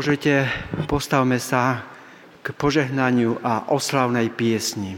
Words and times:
Môžete, 0.00 0.48
postavme 0.88 1.36
sa 1.36 1.84
k 2.40 2.56
požehnaniu 2.56 3.36
a 3.44 3.68
oslavnej 3.68 4.32
piesni. 4.32 4.96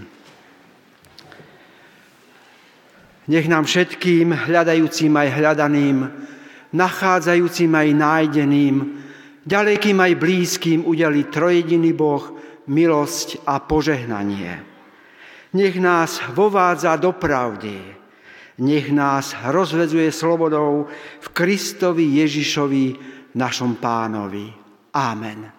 Nech 3.27 3.51
nám 3.51 3.67
všetkým, 3.67 4.31
hľadajúcim 4.47 5.11
aj 5.11 5.29
hľadaným, 5.43 6.07
nachádzajúcim 6.71 7.75
aj 7.75 7.89
nájdeným, 7.99 8.75
ďalekým 9.43 9.99
aj 9.99 10.13
blízkym 10.23 10.87
udeli 10.87 11.27
trojediný 11.27 11.91
Boh 11.91 12.39
milosť 12.71 13.43
a 13.43 13.59
požehnanie. 13.59 14.63
Nech 15.59 15.83
nás 15.83 16.23
vovádza 16.31 16.95
do 16.95 17.11
pravdy, 17.11 17.75
nech 18.63 18.87
nás 18.95 19.35
rozvedzuje 19.51 20.15
slobodou 20.15 20.87
v 21.19 21.27
Kristovi 21.35 22.23
Ježišovi, 22.23 22.87
našom 23.35 23.83
pánovi. 23.83 24.62
Amen. 24.95 25.53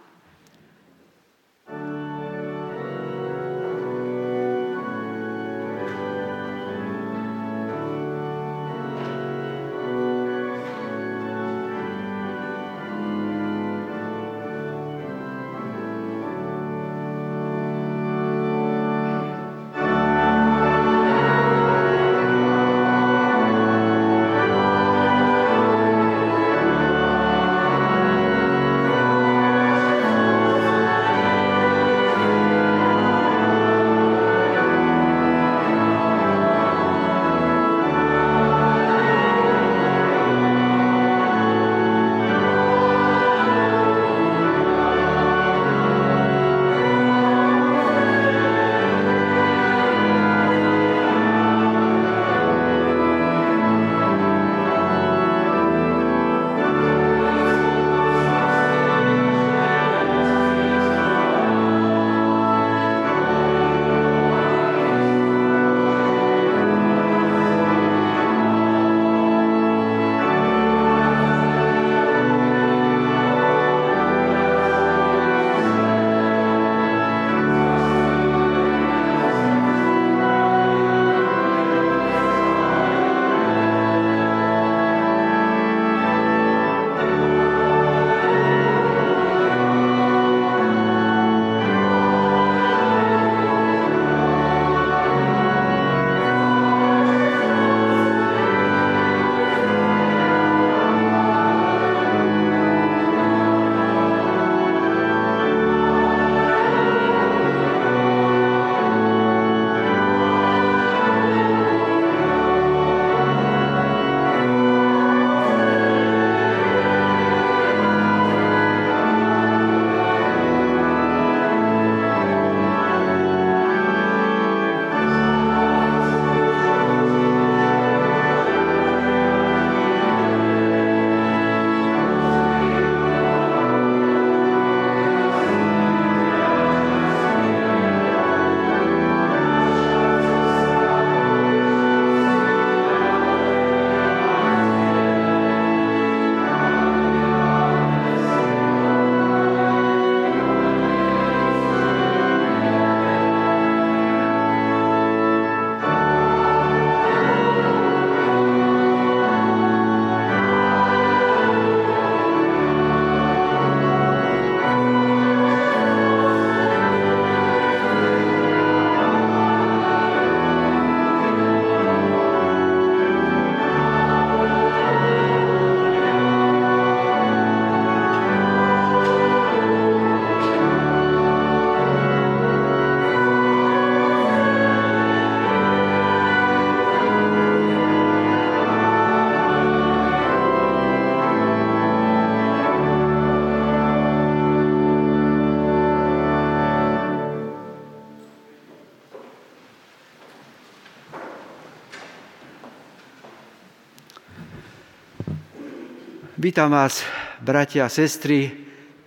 Vítam 206.43 206.75
vás, 206.75 207.07
bratia 207.39 207.87
a 207.87 207.93
sestry, 207.93 208.51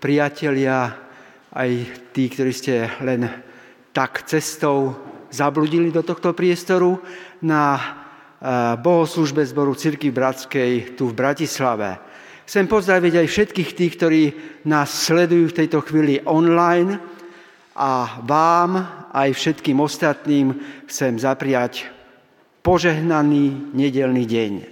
priatelia, 0.01 0.89
aj 1.53 1.71
tí, 2.17 2.33
ktorí 2.33 2.49
ste 2.49 2.89
len 3.05 3.29
tak 3.93 4.25
cestou 4.25 4.97
zabludili 5.29 5.93
do 5.93 6.01
tohto 6.01 6.33
priestoru 6.33 6.97
na 7.45 7.77
eh, 7.77 8.81
bohoslužbe 8.81 9.45
zboru 9.45 9.77
Cirky 9.77 10.09
Bratskej 10.09 10.97
tu 10.97 11.13
v 11.13 11.19
Bratislave. 11.21 12.01
Chcem 12.49 12.65
pozdraviť 12.65 13.21
aj 13.21 13.27
všetkých 13.29 13.71
tých, 13.77 13.93
ktorí 14.01 14.23
nás 14.65 14.89
sledujú 14.89 15.53
v 15.53 15.59
tejto 15.61 15.85
chvíli 15.85 16.25
online 16.25 16.97
a 17.77 18.17
vám, 18.25 18.81
aj 19.13 19.37
všetkým 19.37 19.77
ostatným 19.77 20.57
chcem 20.89 21.21
zapriať 21.21 21.85
požehnaný 22.65 23.77
nedelný 23.77 24.25
deň. 24.25 24.53
E, 24.57 24.67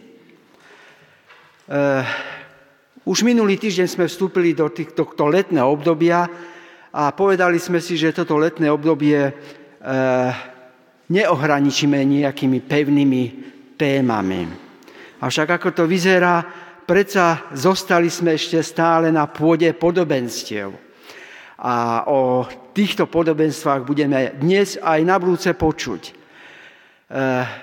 už 3.05 3.21
minulý 3.21 3.61
týždeň 3.61 3.89
sme 3.89 4.09
vstúpili 4.09 4.57
do 4.57 4.73
tohto 4.73 5.29
letného 5.29 5.69
obdobia 5.69 6.25
a 6.89 7.13
povedali 7.13 7.61
sme 7.61 7.77
si, 7.77 8.01
že 8.01 8.17
toto 8.17 8.41
letné 8.41 8.73
obdobie 8.73 9.21
e, 9.21 9.33
neohraničíme 11.13 12.01
nejakými 12.01 12.65
pevnými 12.65 13.23
témami. 13.77 14.49
Avšak 15.21 15.61
ako 15.61 15.69
to 15.77 15.85
vyzerá, 15.85 16.41
predsa 16.89 17.53
zostali 17.53 18.09
sme 18.09 18.41
ešte 18.41 18.65
stále 18.65 19.13
na 19.13 19.29
pôde 19.29 19.69
podobenstiev. 19.77 20.73
A 21.61 22.09
o 22.09 22.49
týchto 22.73 23.05
podobenstvách 23.05 23.85
budeme 23.85 24.33
dnes 24.41 24.81
aj 24.81 25.01
na 25.05 25.21
budúce 25.21 25.53
počuť. 25.53 26.03
E, 26.09 26.13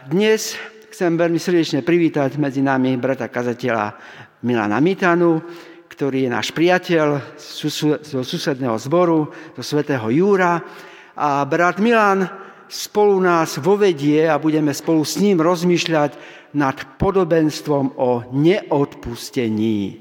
dnes 0.05 0.53
chcem 0.93 1.17
veľmi 1.17 1.41
srdečne 1.41 1.81
privítať 1.81 2.38
medzi 2.38 2.61
nami 2.61 2.93
brata 3.01 3.25
kazateľa 3.25 4.21
Milana 4.41 4.81
Mitanu, 4.81 5.38
ktorý 5.85 6.25
je 6.25 6.33
náš 6.33 6.49
priateľ 6.49 7.38
zo 7.38 8.25
susedného 8.25 8.73
zboru, 8.81 9.29
zo 9.53 9.63
svätého 9.63 10.09
Júra. 10.09 10.57
A 11.13 11.45
brat 11.45 11.77
Milan 11.77 12.25
spolu 12.65 13.21
nás 13.21 13.61
vovedie 13.61 14.25
a 14.25 14.41
budeme 14.41 14.73
spolu 14.73 15.05
s 15.05 15.21
ním 15.21 15.38
rozmýšľať 15.38 16.11
nad 16.57 16.73
podobenstvom 16.97 18.01
o 18.01 18.25
neodpustení. 18.33 20.00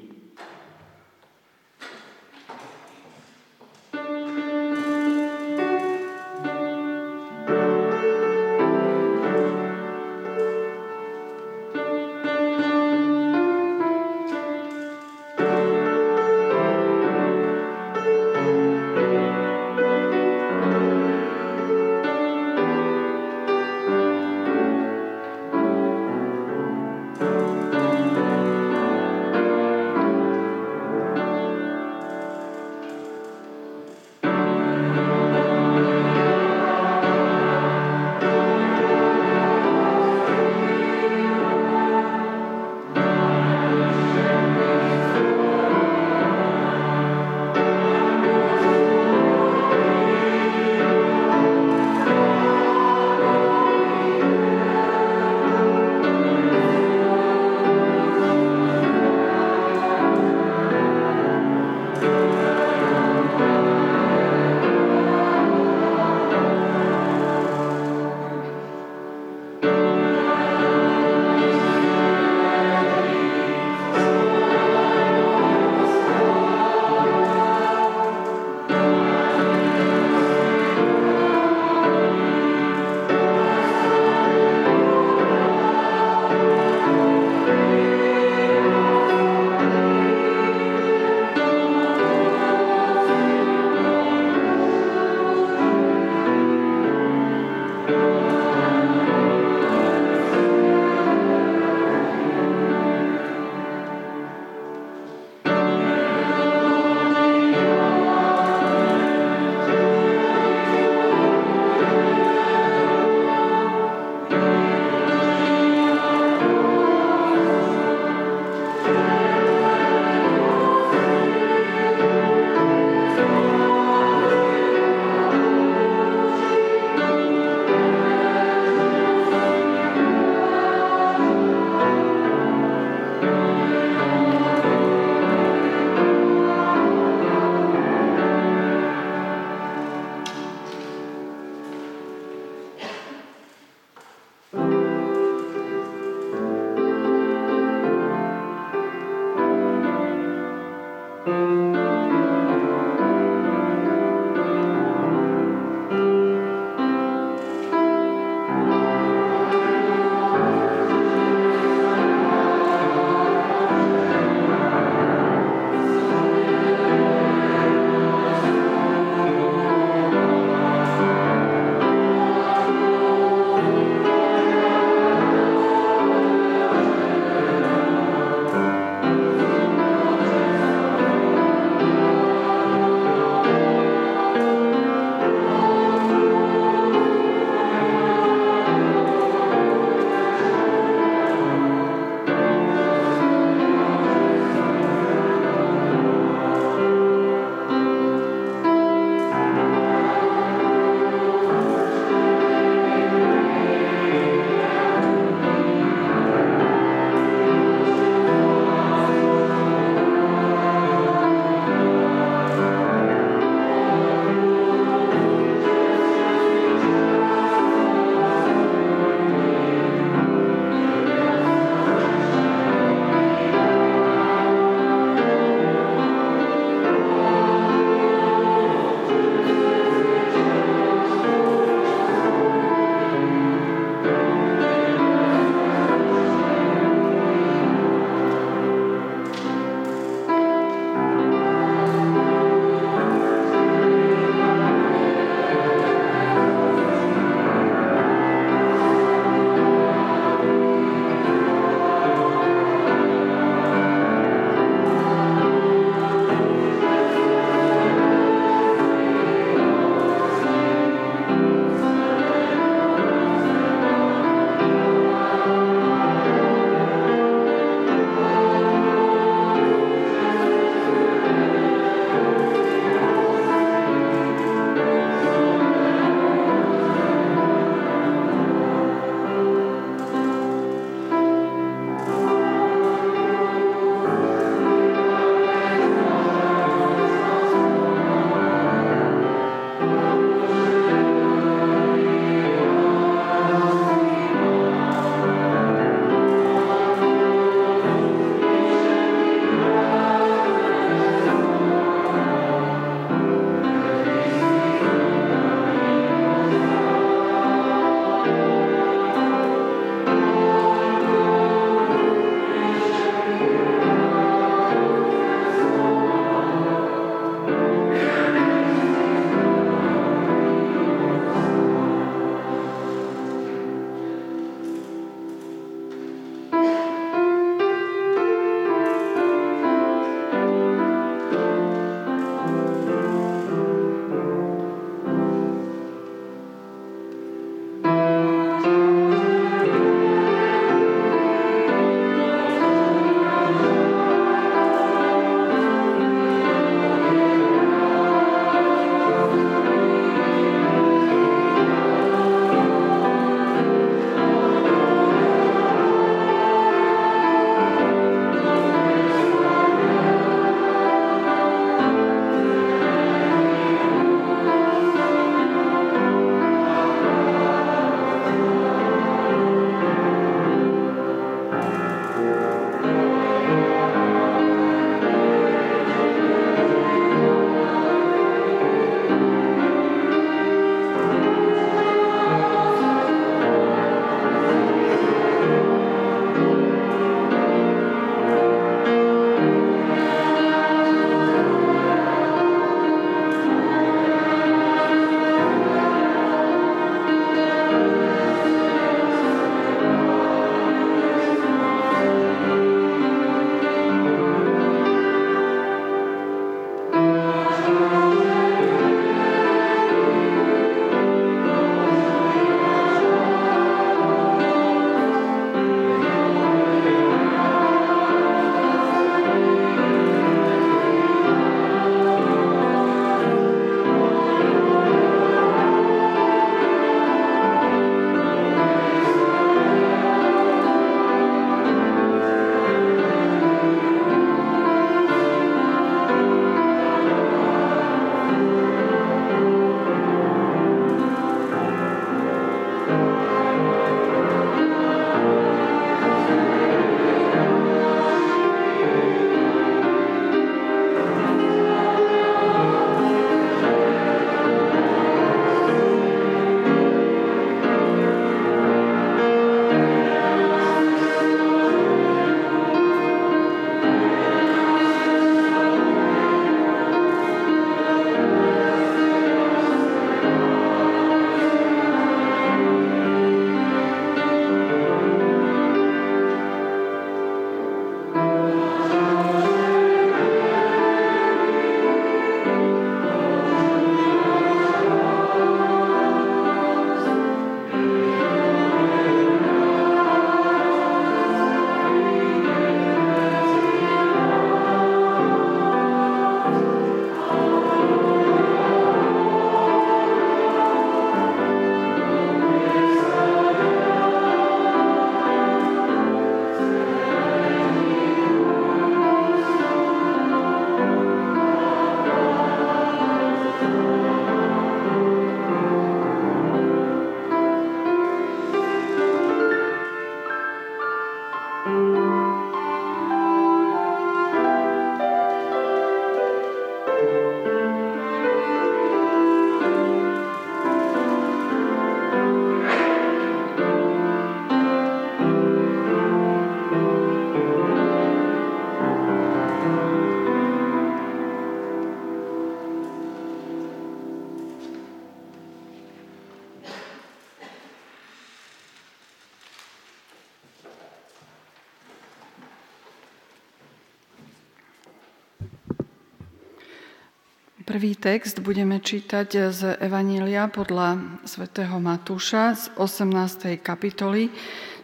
Prvý 557.70 557.94
text 557.94 558.42
budeme 558.42 558.82
čítať 558.82 559.54
z 559.54 559.78
Evanília 559.78 560.50
podľa 560.50 561.22
svätého 561.22 561.78
Matúša 561.78 562.58
z 562.58 562.66
18. 562.74 563.62
kapitoly, 563.62 564.26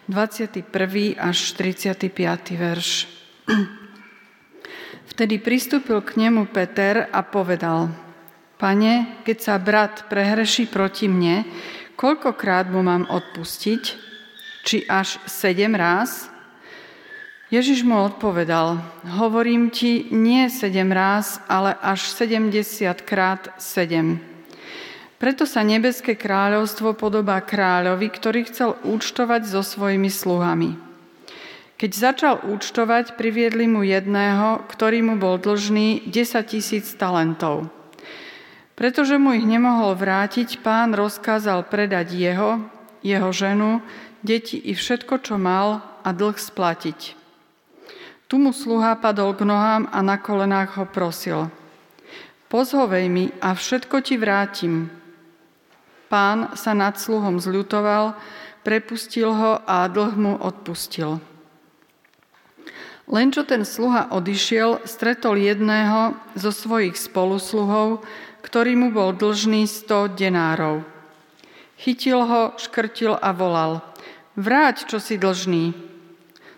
21. 0.06 0.62
až 1.18 1.38
35. 1.58 2.14
verš. 2.54 3.10
Vtedy 5.10 5.42
pristúpil 5.42 5.98
k 5.98 6.14
nemu 6.14 6.46
Peter 6.54 7.10
a 7.10 7.26
povedal, 7.26 7.90
Pane, 8.54 9.18
keď 9.26 9.38
sa 9.42 9.58
brat 9.58 10.06
prehreší 10.06 10.70
proti 10.70 11.10
mne, 11.10 11.42
koľkokrát 11.98 12.70
mu 12.70 12.86
mám 12.86 13.10
odpustiť? 13.10 13.82
Či 14.62 14.86
až 14.86 15.18
sedem 15.26 15.74
ráz? 15.74 16.30
Ježiš 17.46 17.86
mu 17.86 18.02
odpovedal, 18.02 18.82
hovorím 19.06 19.70
ti 19.70 20.10
nie 20.10 20.50
sedem 20.50 20.90
ráz, 20.90 21.38
ale 21.46 21.78
až 21.78 22.10
sedemdesiat 22.10 23.06
krát 23.06 23.54
sedem. 23.54 24.18
Preto 25.22 25.46
sa 25.46 25.62
nebeské 25.62 26.18
kráľovstvo 26.18 26.98
podobá 26.98 27.38
kráľovi, 27.38 28.10
ktorý 28.10 28.50
chcel 28.50 28.74
účtovať 28.82 29.46
so 29.46 29.62
svojimi 29.62 30.10
sluhami. 30.10 30.74
Keď 31.78 31.90
začal 31.94 32.34
účtovať, 32.50 33.14
priviedli 33.14 33.70
mu 33.70 33.86
jedného, 33.86 34.66
ktorý 34.66 35.06
mu 35.06 35.14
bol 35.14 35.38
dlžný 35.38 36.02
10 36.10 36.50
tisíc 36.50 36.98
talentov. 36.98 37.70
Pretože 38.74 39.22
mu 39.22 39.38
ich 39.38 39.46
nemohol 39.46 39.94
vrátiť, 39.94 40.66
pán 40.66 40.98
rozkázal 40.98 41.70
predať 41.70 42.10
jeho, 42.10 42.58
jeho 43.06 43.30
ženu, 43.30 43.86
deti 44.26 44.58
i 44.58 44.74
všetko, 44.74 45.22
čo 45.22 45.38
mal 45.38 45.80
a 46.02 46.10
dlh 46.10 46.34
splatiť. 46.34 47.15
Tu 48.26 48.42
mu 48.42 48.50
sluha 48.50 48.98
padol 48.98 49.38
k 49.38 49.46
nohám 49.46 49.86
a 49.94 50.02
na 50.02 50.18
kolenách 50.18 50.82
ho 50.82 50.84
prosil. 50.90 51.46
Pozhovej 52.50 53.06
mi 53.06 53.30
a 53.38 53.54
všetko 53.54 54.02
ti 54.02 54.18
vrátim. 54.18 54.90
Pán 56.10 56.54
sa 56.58 56.74
nad 56.74 56.98
sluhom 56.98 57.38
zľutoval, 57.38 58.18
prepustil 58.66 59.30
ho 59.30 59.62
a 59.62 59.86
dlh 59.86 60.14
mu 60.18 60.32
odpustil. 60.42 61.22
Len 63.06 63.30
čo 63.30 63.46
ten 63.46 63.62
sluha 63.62 64.10
odišiel, 64.10 64.82
stretol 64.82 65.38
jedného 65.38 66.18
zo 66.34 66.50
svojich 66.50 66.98
spolusluhov, 66.98 68.02
ktorý 68.42 68.74
mu 68.74 68.88
bol 68.90 69.14
dlžný 69.14 69.70
sto 69.70 70.10
denárov. 70.10 70.82
Chytil 71.78 72.26
ho, 72.26 72.58
škrtil 72.58 73.14
a 73.14 73.30
volal. 73.30 73.86
Vráť, 74.34 74.90
čo 74.90 74.98
si 74.98 75.14
dlžný. 75.14 75.85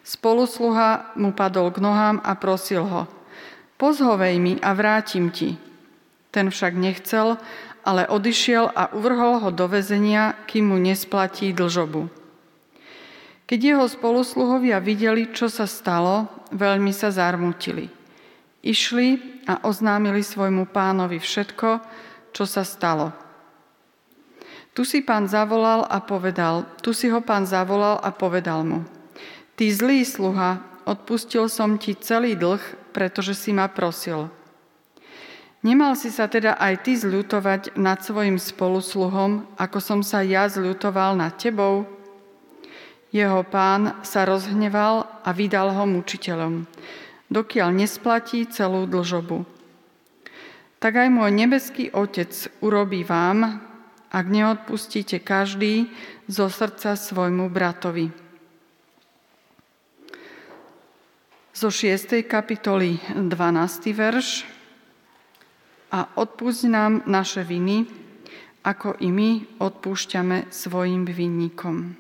Spolusluha 0.09 1.13
mu 1.21 1.37
padol 1.37 1.69
k 1.69 1.85
nohám 1.85 2.25
a 2.25 2.33
prosil 2.33 2.81
ho, 2.81 3.05
pozhovej 3.77 4.41
mi 4.41 4.57
a 4.57 4.73
vrátim 4.73 5.29
ti. 5.29 5.61
Ten 6.33 6.49
však 6.49 6.73
nechcel, 6.81 7.37
ale 7.85 8.09
odišiel 8.09 8.73
a 8.73 8.89
uvrhol 8.97 9.37
ho 9.45 9.53
do 9.53 9.69
väzenia, 9.69 10.33
kým 10.49 10.73
mu 10.73 10.81
nesplatí 10.81 11.53
dlžobu. 11.53 12.09
Keď 13.45 13.61
jeho 13.61 13.85
spolusluhovia 13.85 14.81
videli, 14.81 15.29
čo 15.29 15.53
sa 15.53 15.69
stalo, 15.69 16.25
veľmi 16.57 16.93
sa 16.97 17.13
zarmutili. 17.13 17.93
Išli 18.65 19.45
a 19.45 19.69
oznámili 19.69 20.25
svojmu 20.25 20.73
pánovi 20.73 21.21
všetko, 21.21 21.69
čo 22.33 22.45
sa 22.49 22.65
stalo. 22.65 23.13
Tu 24.73 24.89
si 24.89 25.05
pán 25.05 25.29
zavolal 25.29 25.85
a 25.85 26.01
povedal, 26.01 26.65
tu 26.81 26.97
si 26.97 27.13
ho 27.13 27.21
pán 27.21 27.45
zavolal 27.45 28.01
a 28.01 28.09
povedal 28.09 28.65
mu– 28.65 28.81
Ty 29.59 29.67
zlý 29.75 30.07
sluha, 30.07 30.63
odpustil 30.87 31.51
som 31.51 31.83
ti 31.83 31.99
celý 31.99 32.39
dlh, 32.39 32.63
pretože 32.95 33.35
si 33.35 33.51
ma 33.51 33.67
prosil. 33.67 34.31
Nemal 35.67 35.99
si 35.99 36.15
sa 36.15 36.31
teda 36.31 36.55
aj 36.55 36.87
ty 36.87 36.95
zľutovať 36.95 37.75
nad 37.75 37.99
svojim 37.99 38.39
spolusluhom, 38.39 39.51
ako 39.59 39.79
som 39.83 40.01
sa 40.07 40.23
ja 40.23 40.47
zľutoval 40.47 41.19
nad 41.19 41.35
tebou? 41.35 41.91
Jeho 43.11 43.43
pán 43.43 43.99
sa 44.07 44.23
rozhneval 44.23 45.11
a 45.27 45.35
vydal 45.35 45.75
ho 45.75 45.91
mučiteľom, 45.91 46.63
dokiaľ 47.27 47.75
nesplatí 47.75 48.47
celú 48.47 48.87
dlžobu. 48.87 49.43
Tak 50.79 51.03
aj 51.03 51.09
môj 51.11 51.35
nebeský 51.35 51.91
Otec 51.91 52.31
urobí 52.63 53.03
vám, 53.03 53.59
ak 54.15 54.25
neodpustíte 54.31 55.19
každý 55.19 55.91
zo 56.31 56.47
srdca 56.47 56.95
svojmu 56.95 57.51
bratovi. 57.51 58.28
Zo 61.59 61.75
6. 61.75 62.23
kapitoly 62.23 63.03
12. 63.19 63.35
verš 63.91 64.47
a 65.91 66.07
odpúšť 66.15 66.71
nám 66.71 67.03
naše 67.03 67.43
viny, 67.43 67.83
ako 68.63 68.95
i 69.03 69.11
my 69.11 69.59
odpúšťame 69.59 70.55
svojim 70.55 71.03
vinníkom. 71.03 71.99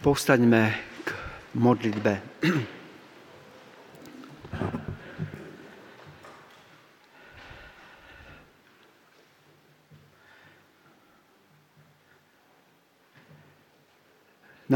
Povstaňme 0.00 0.72
k 1.04 1.08
modlitbe. 1.60 2.12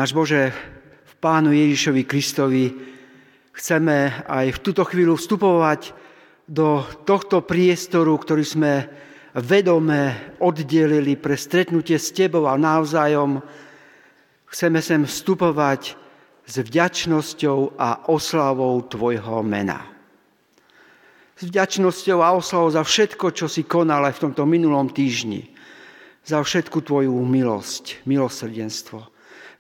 Náš 0.03 0.19
Bože, 0.19 0.51
v 1.07 1.15
Pánu 1.23 1.55
Ježišovi 1.55 2.03
Kristovi 2.03 2.75
chceme 3.55 4.27
aj 4.27 4.51
v 4.51 4.59
túto 4.59 4.83
chvíľu 4.83 5.15
vstupovať 5.15 5.95
do 6.43 6.83
tohto 7.07 7.39
priestoru, 7.47 8.11
ktorý 8.19 8.43
sme 8.43 8.91
vedome 9.39 10.35
oddelili 10.43 11.15
pre 11.15 11.39
stretnutie 11.39 12.03
s 12.03 12.11
Tebou 12.11 12.51
a 12.51 12.59
navzájom. 12.59 13.47
Chceme 14.51 14.83
sem 14.83 15.07
vstupovať 15.07 15.95
s 16.51 16.55
vďačnosťou 16.59 17.79
a 17.79 18.11
oslavou 18.11 18.83
Tvojho 18.83 19.39
mena. 19.47 19.87
S 21.39 21.47
vďačnosťou 21.47 22.19
a 22.27 22.35
oslavou 22.35 22.75
za 22.75 22.83
všetko, 22.83 23.31
čo 23.39 23.47
si 23.47 23.63
konal 23.63 24.11
aj 24.11 24.19
v 24.19 24.23
tomto 24.27 24.43
minulom 24.51 24.91
týždni. 24.91 25.47
Za 26.27 26.43
všetku 26.43 26.83
Tvoju 26.83 27.15
milosť, 27.23 28.03
milosrdenstvo 28.03 29.12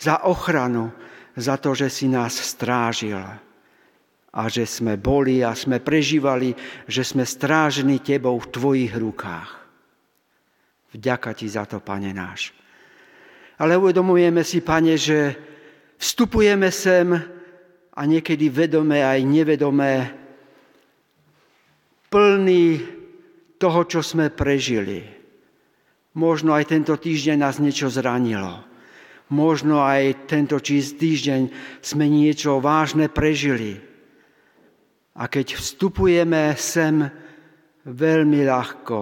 za 0.02 0.26
ochranu, 0.26 0.90
za 1.38 1.54
to, 1.62 1.78
že 1.78 1.86
si 1.86 2.10
nás 2.10 2.34
strážil 2.34 3.22
a 4.32 4.42
že 4.50 4.66
sme 4.66 4.98
boli 4.98 5.46
a 5.46 5.54
sme 5.54 5.78
prežívali, 5.78 6.50
že 6.90 7.06
sme 7.06 7.22
strážení 7.22 8.02
Tebou 8.02 8.34
v 8.42 8.50
Tvojich 8.50 8.92
rukách. 8.98 9.50
Vďaka 10.90 11.30
Ti 11.38 11.46
za 11.46 11.64
to, 11.70 11.78
Pane 11.78 12.10
náš. 12.10 12.50
Ale 13.62 13.78
uvedomujeme 13.78 14.42
si, 14.42 14.58
Pane, 14.58 14.98
že 14.98 15.38
vstupujeme 16.02 16.68
sem 16.74 17.14
a 17.92 18.00
niekedy 18.02 18.50
vedome 18.50 19.06
aj 19.06 19.20
nevedome 19.22 19.92
plný 22.10 22.66
toho, 23.56 23.80
čo 23.86 24.00
sme 24.02 24.34
prežili. 24.34 25.06
Možno 26.12 26.52
aj 26.52 26.74
tento 26.74 26.92
týždeň 26.98 27.36
nás 27.40 27.56
niečo 27.56 27.88
zranilo 27.88 28.71
možno 29.32 29.80
aj 29.80 30.28
tento 30.28 30.60
týždeň 30.60 31.48
sme 31.80 32.04
niečo 32.04 32.60
vážne 32.60 33.08
prežili. 33.08 33.80
A 35.16 35.24
keď 35.28 35.56
vstupujeme 35.56 36.52
sem 36.60 37.08
veľmi 37.88 38.40
ľahko, 38.44 39.00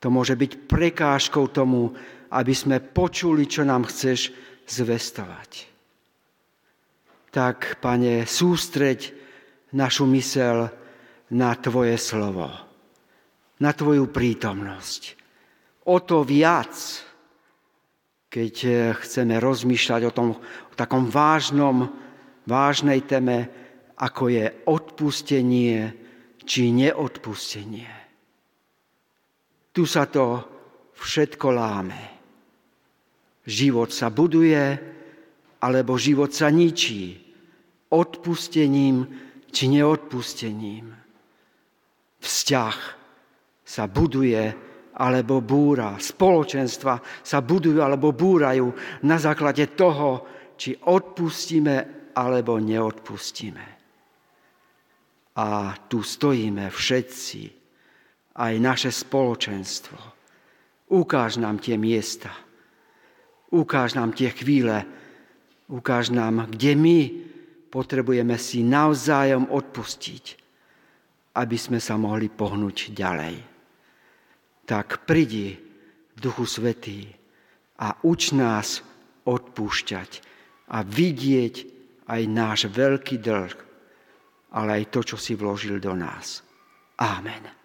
to 0.00 0.06
môže 0.12 0.36
byť 0.36 0.52
prekážkou 0.68 1.48
tomu, 1.52 1.92
aby 2.32 2.52
sme 2.52 2.84
počuli, 2.84 3.48
čo 3.48 3.64
nám 3.64 3.88
chceš 3.88 4.32
zvestovať. 4.68 5.68
Tak, 7.30 7.80
pane, 7.80 8.24
sústreď 8.24 9.12
našu 9.76 10.06
mysel 10.14 10.70
na 11.30 11.52
Tvoje 11.54 11.94
slovo, 12.00 12.48
na 13.62 13.70
Tvoju 13.70 14.10
prítomnosť. 14.10 15.02
O 15.90 16.02
to 16.02 16.26
viac, 16.26 16.74
keď 18.30 18.54
eh, 18.64 18.74
chceme 18.94 19.36
rozmýšľať 19.42 20.02
o, 20.06 20.12
tom, 20.14 20.28
o 20.70 20.74
takom 20.78 21.10
vážnom, 21.10 21.90
vážnej 22.46 23.02
téme, 23.04 23.50
ako 23.98 24.32
je 24.32 24.46
odpustenie 24.70 25.92
či 26.46 26.72
neodpustenie. 26.72 27.90
Tu 29.70 29.82
sa 29.84 30.08
to 30.08 30.40
všetko 30.96 31.46
láme. 31.52 32.02
Život 33.44 33.90
sa 33.92 34.08
buduje, 34.08 34.78
alebo 35.60 36.00
život 36.00 36.32
sa 36.32 36.48
ničí 36.48 37.18
odpustením 37.90 39.04
či 39.50 39.64
neodpustením. 39.68 40.94
Vzťah 42.20 42.76
sa 43.66 43.84
buduje 43.90 44.69
alebo 45.00 45.40
búra. 45.40 45.96
Spoločenstva 45.96 47.00
sa 47.24 47.40
budujú 47.40 47.80
alebo 47.80 48.12
búrajú 48.12 48.68
na 49.08 49.16
základe 49.16 49.72
toho, 49.72 50.28
či 50.60 50.76
odpustíme 50.76 52.12
alebo 52.12 52.60
neodpustíme. 52.60 53.66
A 55.40 55.72
tu 55.88 56.04
stojíme 56.04 56.68
všetci, 56.68 57.42
aj 58.36 58.54
naše 58.60 58.92
spoločenstvo. 58.92 59.98
Ukáž 60.92 61.40
nám 61.40 61.64
tie 61.64 61.80
miesta, 61.80 62.28
ukáž 63.48 63.96
nám 63.96 64.12
tie 64.12 64.28
chvíle, 64.36 64.84
ukáž 65.70 66.12
nám, 66.12 66.50
kde 66.50 66.72
my 66.76 66.98
potrebujeme 67.70 68.34
si 68.36 68.66
navzájom 68.66 69.48
odpustiť, 69.48 70.24
aby 71.38 71.56
sme 71.56 71.78
sa 71.78 71.94
mohli 71.94 72.26
pohnúť 72.26 72.90
ďalej. 72.90 73.49
Tak 74.70 75.02
prídi, 75.02 75.58
Duchu 76.14 76.46
Svetý, 76.46 77.10
a 77.80 77.98
uč 78.06 78.30
nás 78.36 78.86
odpúšťať 79.26 80.10
a 80.70 80.86
vidieť 80.86 81.54
aj 82.06 82.22
náš 82.30 82.60
veľký 82.70 83.18
dlh, 83.18 83.56
ale 84.54 84.70
aj 84.78 84.84
to, 84.94 85.00
čo 85.02 85.16
si 85.18 85.34
vložil 85.34 85.82
do 85.82 85.96
nás. 85.98 86.46
Amen. 87.02 87.59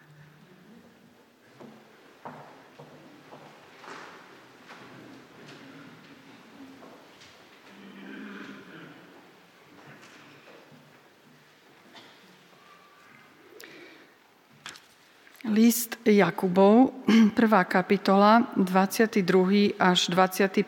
List 15.45 16.01
Jakubov, 16.01 17.05
1. 17.37 17.37
kapitola, 17.69 18.49
22. 18.57 19.77
až 19.77 20.09
25. 20.09 20.65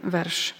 verš. 0.00 0.56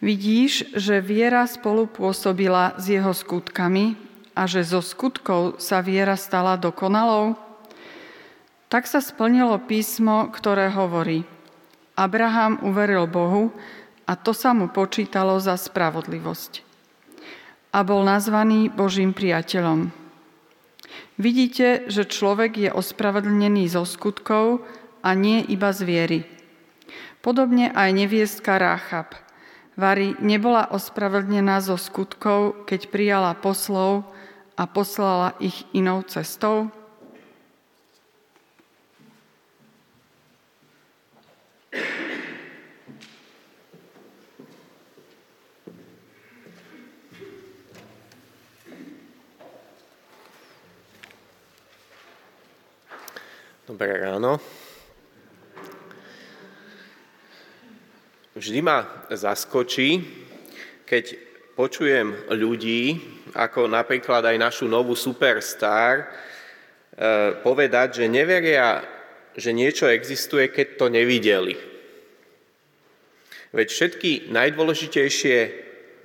Vidíš, 0.00 0.72
že 0.72 1.04
viera 1.04 1.44
spolupôsobila 1.44 2.80
s 2.80 2.88
jeho 2.88 3.12
skutkami 3.12 4.00
a 4.32 4.48
že 4.48 4.64
zo 4.64 4.80
skutkov 4.80 5.60
sa 5.60 5.84
viera 5.84 6.16
stala 6.16 6.56
dokonalou? 6.56 7.36
Tak 8.72 8.88
sa 8.88 9.04
splnilo 9.04 9.60
písmo, 9.68 10.32
ktoré 10.32 10.72
hovorí 10.72 11.28
Abraham 12.00 12.64
uveril 12.64 13.04
Bohu 13.04 13.52
a 14.08 14.16
to 14.16 14.32
sa 14.32 14.56
mu 14.56 14.72
počítalo 14.72 15.36
za 15.36 15.52
spravodlivosť. 15.60 16.64
A 17.76 17.84
bol 17.84 18.08
nazvaný 18.08 18.72
Božím 18.72 19.12
priateľom. 19.12 20.03
Vidíte, 21.16 21.86
že 21.86 22.08
človek 22.08 22.52
je 22.58 22.70
ospravedlnený 22.74 23.70
zo 23.70 23.86
skutkov 23.86 24.66
a 25.04 25.14
nie 25.14 25.44
iba 25.46 25.70
z 25.70 25.80
viery. 25.86 26.20
Podobne 27.24 27.72
aj 27.72 27.90
neviestka 27.92 28.60
Ráchab. 28.60 29.16
Vary 29.74 30.14
nebola 30.22 30.70
ospravedlnená 30.70 31.58
zo 31.64 31.74
skutkov, 31.74 32.68
keď 32.68 32.92
prijala 32.92 33.32
poslov 33.34 34.06
a 34.54 34.68
poslala 34.70 35.34
ich 35.42 35.66
inou 35.74 36.04
cestou? 36.06 36.70
Dobré 53.64 53.96
ráno. 53.96 54.36
Vždy 58.36 58.60
ma 58.60 58.84
zaskočí, 59.08 60.04
keď 60.84 61.16
počujem 61.56 62.12
ľudí, 62.28 63.00
ako 63.32 63.64
napríklad 63.64 64.20
aj 64.28 64.36
našu 64.36 64.68
novú 64.68 64.92
superstar, 64.92 66.12
eh, 66.12 67.40
povedať, 67.40 68.04
že 68.04 68.12
neveria, 68.12 68.84
že 69.32 69.56
niečo 69.56 69.88
existuje, 69.88 70.52
keď 70.52 70.66
to 70.76 70.92
nevideli. 70.92 71.56
Veď 73.48 73.68
všetky 73.72 74.28
najdôležitejšie 74.28 75.36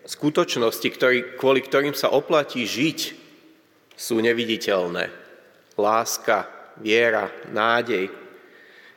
skutočnosti, 0.08 0.88
ktorý, 0.96 1.36
kvôli 1.36 1.60
ktorým 1.60 1.92
sa 1.92 2.08
oplatí 2.08 2.64
žiť, 2.64 3.00
sú 4.00 4.24
neviditeľné. 4.24 5.12
Láska, 5.76 6.59
viera, 6.80 7.32
nádej, 7.52 8.10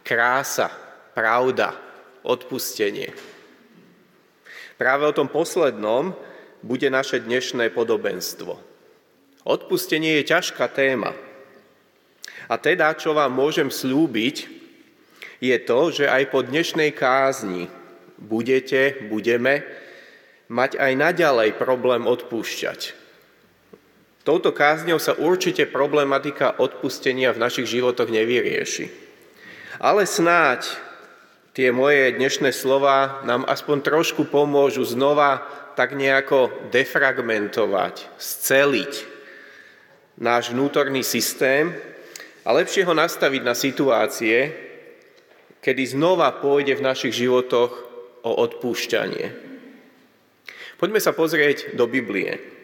krása, 0.06 0.70
pravda, 1.14 1.74
odpustenie. 2.22 3.14
Práve 4.78 5.06
o 5.06 5.14
tom 5.14 5.30
poslednom 5.30 6.14
bude 6.62 6.90
naše 6.90 7.22
dnešné 7.22 7.70
podobenstvo. 7.74 8.58
Odpustenie 9.42 10.22
je 10.22 10.30
ťažká 10.30 10.70
téma. 10.70 11.14
A 12.46 12.54
teda, 12.58 12.94
čo 12.94 13.14
vám 13.14 13.34
môžem 13.34 13.70
slúbiť, 13.70 14.46
je 15.42 15.56
to, 15.66 15.80
že 15.90 16.06
aj 16.06 16.30
po 16.30 16.46
dnešnej 16.46 16.94
kázni 16.94 17.66
budete, 18.18 19.10
budeme 19.10 19.66
mať 20.46 20.78
aj 20.78 20.92
naďalej 20.94 21.58
problém 21.58 22.06
odpúšťať. 22.06 23.01
Touto 24.22 24.54
kázňou 24.54 25.02
sa 25.02 25.18
určite 25.18 25.66
problematika 25.66 26.54
odpustenia 26.62 27.34
v 27.34 27.42
našich 27.42 27.66
životoch 27.66 28.06
nevyrieši. 28.06 28.86
Ale 29.82 30.06
snáď 30.06 30.62
tie 31.58 31.74
moje 31.74 32.14
dnešné 32.14 32.54
slova 32.54 33.26
nám 33.26 33.42
aspoň 33.50 33.82
trošku 33.82 34.30
pomôžu 34.30 34.86
znova 34.86 35.42
tak 35.74 35.98
nejako 35.98 36.70
defragmentovať, 36.70 38.14
sceliť 38.14 38.92
náš 40.22 40.54
vnútorný 40.54 41.02
systém 41.02 41.74
a 42.46 42.54
lepšie 42.54 42.86
ho 42.86 42.94
nastaviť 42.94 43.42
na 43.42 43.58
situácie, 43.58 44.54
kedy 45.58 45.98
znova 45.98 46.30
pôjde 46.38 46.78
v 46.78 46.86
našich 46.86 47.26
životoch 47.26 47.74
o 48.22 48.30
odpúšťanie. 48.38 49.26
Poďme 50.78 51.02
sa 51.02 51.10
pozrieť 51.10 51.74
do 51.74 51.90
Biblie. 51.90 52.61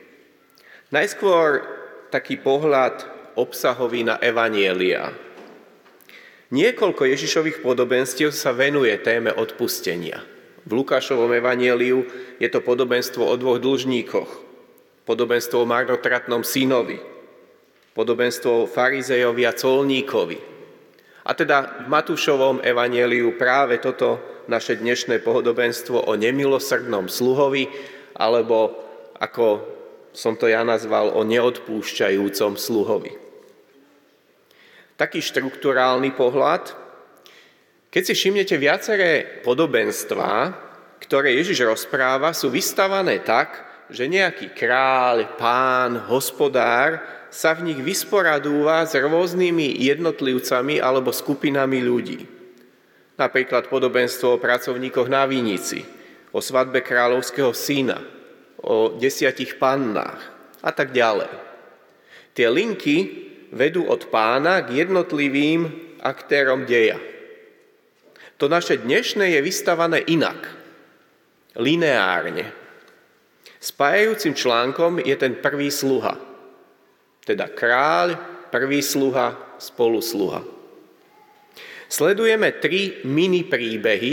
Najskôr 0.88 1.68
taký 2.08 2.40
pohľad 2.40 3.04
obsahový 3.36 4.08
na 4.08 4.16
Evanielia. 4.24 5.12
Niekoľko 6.48 7.04
Ježišových 7.04 7.60
podobenstiev 7.60 8.32
sa 8.32 8.56
venuje 8.56 8.96
téme 9.04 9.28
odpustenia. 9.36 10.24
V 10.64 10.70
Lukášovom 10.72 11.28
evanieliu 11.36 12.08
je 12.40 12.48
to 12.48 12.64
podobenstvo 12.64 13.20
o 13.20 13.36
dvoch 13.36 13.60
dlžníkoch, 13.60 14.30
podobenstvo 15.04 15.60
o 15.60 15.68
marnotratnom 15.68 16.40
synovi, 16.40 16.96
podobenstvo 17.92 18.64
o 18.64 18.68
farizejovi 18.68 19.44
a 19.44 19.52
colníkovi. 19.52 20.40
A 21.28 21.36
teda 21.36 21.84
v 21.84 21.92
Matúšovom 21.92 22.64
evanieliu 22.64 23.36
práve 23.36 23.76
toto 23.76 24.24
naše 24.48 24.80
dnešné 24.80 25.20
podobenstvo 25.20 26.08
o 26.08 26.16
nemilosrdnom 26.16 27.12
sluhovi, 27.12 27.68
alebo 28.16 28.72
ako 29.20 29.76
som 30.12 30.34
to 30.34 30.50
ja 30.50 30.64
nazval 30.66 31.14
o 31.14 31.22
neodpúšťajúcom 31.22 32.58
sluhovi. 32.58 33.12
Taký 34.98 35.22
štruktúrálny 35.22 36.10
pohľad. 36.18 36.74
Keď 37.88 38.02
si 38.02 38.12
všimnete 38.18 38.58
viaceré 38.58 39.40
podobenstvá, 39.46 40.52
ktoré 40.98 41.38
Ježiš 41.38 41.64
rozpráva, 41.64 42.34
sú 42.34 42.50
vystavané 42.50 43.22
tak, 43.22 43.64
že 43.88 44.10
nejaký 44.10 44.52
kráľ, 44.52 45.38
pán, 45.38 45.96
hospodár 46.10 47.00
sa 47.32 47.56
v 47.56 47.72
nich 47.72 47.80
vysporadúva 47.80 48.84
s 48.84 48.98
rôznymi 48.98 49.80
jednotlivcami 49.80 50.80
alebo 50.82 51.14
skupinami 51.14 51.80
ľudí. 51.80 52.20
Napríklad 53.16 53.70
podobenstvo 53.72 54.36
o 54.36 54.42
pracovníkoch 54.42 55.08
na 55.08 55.24
Vinici, 55.24 55.82
o 56.34 56.42
svadbe 56.42 56.84
kráľovského 56.84 57.54
syna, 57.56 58.17
o 58.62 58.94
desiatich 58.98 59.56
pannách 59.56 60.20
a 60.62 60.70
tak 60.74 60.90
ďalej. 60.90 61.30
Tie 62.34 62.46
linky 62.46 62.96
vedú 63.54 63.86
od 63.88 64.10
pána 64.12 64.62
k 64.62 64.84
jednotlivým 64.84 65.66
aktérom 66.02 66.68
deja. 66.68 66.98
To 68.38 68.46
naše 68.46 68.78
dnešné 68.78 69.34
je 69.34 69.40
vystavané 69.42 70.06
inak, 70.06 70.38
lineárne. 71.58 72.54
Spájajúcim 73.58 74.38
článkom 74.38 75.02
je 75.02 75.16
ten 75.18 75.34
prvý 75.42 75.74
sluha, 75.74 76.14
teda 77.26 77.50
kráľ, 77.50 78.14
prvý 78.54 78.78
sluha, 78.78 79.34
spolusluha. 79.58 80.46
Sledujeme 81.90 82.54
tri 82.62 83.02
mini 83.02 83.42
príbehy, 83.42 84.12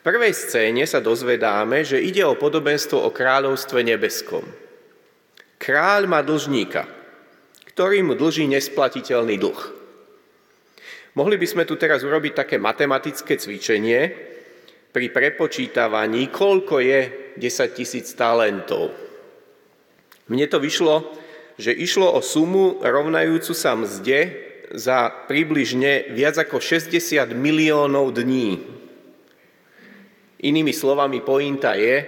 v 0.00 0.08
prvej 0.08 0.32
scéne 0.32 0.88
sa 0.88 0.96
dozvedáme, 1.04 1.84
že 1.84 2.00
ide 2.00 2.24
o 2.24 2.32
podobenstvo 2.32 3.04
o 3.04 3.12
kráľovstve 3.12 3.84
nebeskom. 3.84 4.48
Kráľ 5.60 6.08
má 6.08 6.24
dlžníka, 6.24 6.88
ktorý 7.68 8.00
mu 8.00 8.16
dlží 8.16 8.48
nesplatiteľný 8.48 9.36
dlh. 9.36 9.60
Mohli 11.20 11.36
by 11.36 11.46
sme 11.52 11.64
tu 11.68 11.76
teraz 11.76 12.00
urobiť 12.00 12.32
také 12.32 12.56
matematické 12.56 13.36
cvičenie 13.36 14.00
pri 14.88 15.12
prepočítavaní, 15.12 16.32
koľko 16.32 16.80
je 16.80 17.00
10 17.36 17.76
tisíc 17.76 18.08
talentov. 18.16 18.96
Mne 20.32 20.48
to 20.48 20.64
vyšlo, 20.64 21.12
že 21.60 21.76
išlo 21.76 22.08
o 22.08 22.24
sumu 22.24 22.80
rovnajúcu 22.80 23.52
sa 23.52 23.76
mzde 23.76 24.48
za 24.72 25.12
približne 25.28 26.08
viac 26.16 26.40
ako 26.40 26.56
60 26.56 26.96
miliónov 27.36 28.16
dní. 28.16 28.79
Inými 30.40 30.72
slovami, 30.72 31.20
pointa 31.20 31.76
je, 31.76 32.00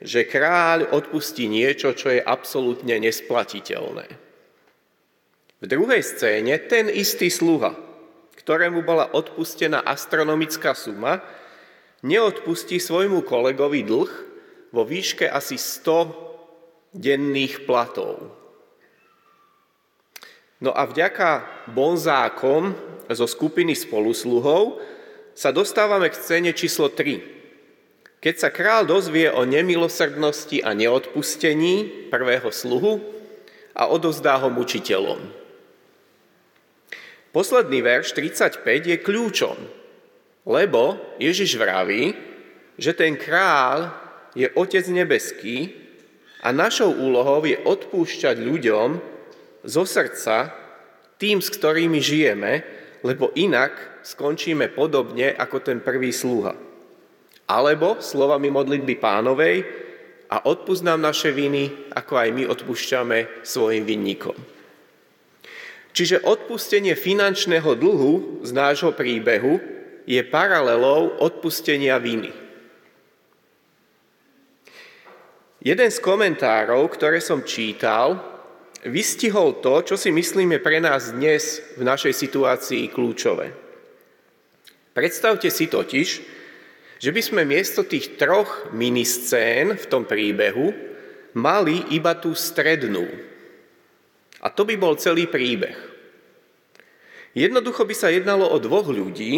že 0.00 0.28
kráľ 0.28 0.92
odpustí 0.96 1.48
niečo, 1.48 1.92
čo 1.92 2.12
je 2.12 2.20
absolútne 2.20 2.96
nesplatiteľné. 3.00 4.06
V 5.60 5.64
druhej 5.68 6.00
scéne 6.00 6.56
ten 6.68 6.88
istý 6.88 7.28
sluha, 7.28 7.76
ktorému 8.40 8.80
bola 8.80 9.12
odpustená 9.12 9.84
astronomická 9.84 10.72
suma, 10.72 11.20
neodpustí 12.00 12.80
svojmu 12.80 13.20
kolegovi 13.28 13.84
dlh 13.84 14.12
vo 14.72 14.82
výške 14.88 15.28
asi 15.28 15.60
100 15.60 16.96
denných 16.96 17.68
platov. 17.68 18.32
No 20.60 20.72
a 20.76 20.84
vďaka 20.84 21.44
bonzákom 21.72 22.76
zo 23.08 23.24
skupiny 23.28 23.72
spolusluhov 23.72 24.80
sa 25.32 25.52
dostávame 25.52 26.12
k 26.12 26.20
scéne 26.20 26.52
číslo 26.52 26.92
3. 26.92 27.39
Keď 28.20 28.34
sa 28.36 28.52
král 28.52 28.84
dozvie 28.84 29.32
o 29.32 29.48
nemilosrdnosti 29.48 30.60
a 30.60 30.76
neodpustení 30.76 32.08
prvého 32.12 32.52
sluhu 32.52 33.00
a 33.72 33.88
odozdá 33.88 34.36
ho 34.36 34.52
mučiteľom. 34.52 35.24
Posledný 37.32 37.80
verš 37.80 38.12
35 38.12 38.60
je 38.92 38.96
kľúčom, 39.00 39.56
lebo 40.44 41.00
Ježiš 41.16 41.56
vraví, 41.56 42.12
že 42.76 42.92
ten 42.92 43.16
král 43.16 43.88
je 44.36 44.52
Otec 44.52 44.84
nebeský 44.92 45.72
a 46.44 46.52
našou 46.52 46.92
úlohou 46.92 47.40
je 47.48 47.56
odpúšťať 47.56 48.36
ľuďom 48.36 48.88
zo 49.64 49.84
srdca 49.88 50.52
tým, 51.16 51.40
s 51.40 51.48
ktorými 51.48 52.00
žijeme, 52.04 52.52
lebo 53.00 53.32
inak 53.32 54.04
skončíme 54.04 54.72
podobne 54.76 55.32
ako 55.32 55.64
ten 55.64 55.80
prvý 55.80 56.12
sluha. 56.12 56.69
Alebo 57.50 57.98
slovami 57.98 58.46
modlitby 58.46 59.02
pánovej 59.02 59.66
a 60.30 60.46
odpúsť 60.46 60.86
nám 60.86 61.02
naše 61.02 61.34
viny, 61.34 61.90
ako 61.90 62.14
aj 62.14 62.28
my 62.30 62.42
odpúšťame 62.46 63.42
svojim 63.42 63.82
vinníkom. 63.82 64.38
Čiže 65.90 66.22
odpustenie 66.22 66.94
finančného 66.94 67.74
dlhu 67.74 68.46
z 68.46 68.50
nášho 68.54 68.94
príbehu 68.94 69.58
je 70.06 70.22
paralelou 70.22 71.18
odpustenia 71.18 71.98
viny. 71.98 72.30
Jeden 75.60 75.90
z 75.90 75.98
komentárov, 75.98 76.86
ktoré 76.94 77.18
som 77.18 77.42
čítal, 77.42 78.16
vystihol 78.86 79.60
to, 79.60 79.84
čo 79.84 79.98
si 79.98 80.08
myslíme 80.08 80.62
pre 80.62 80.80
nás 80.80 81.12
dnes 81.12 81.60
v 81.76 81.82
našej 81.84 82.16
situácii 82.16 82.88
kľúčové. 82.88 83.52
Predstavte 84.96 85.52
si 85.52 85.68
totiž, 85.68 86.39
že 87.00 87.10
by 87.10 87.22
sme 87.24 87.42
miesto 87.48 87.88
tých 87.88 88.20
troch 88.20 88.68
miniscén 88.76 89.72
v 89.72 89.84
tom 89.88 90.04
príbehu 90.04 90.68
mali 91.32 91.88
iba 91.96 92.12
tú 92.20 92.36
strednú, 92.36 93.08
a 94.40 94.48
to 94.48 94.64
by 94.64 94.76
bol 94.76 94.96
celý 94.96 95.28
príbeh. 95.28 95.76
Jednoducho 97.36 97.84
by 97.86 97.94
sa 97.94 98.08
jednalo 98.10 98.48
o 98.48 98.56
dvoch 98.58 98.88
ľudí, 98.88 99.32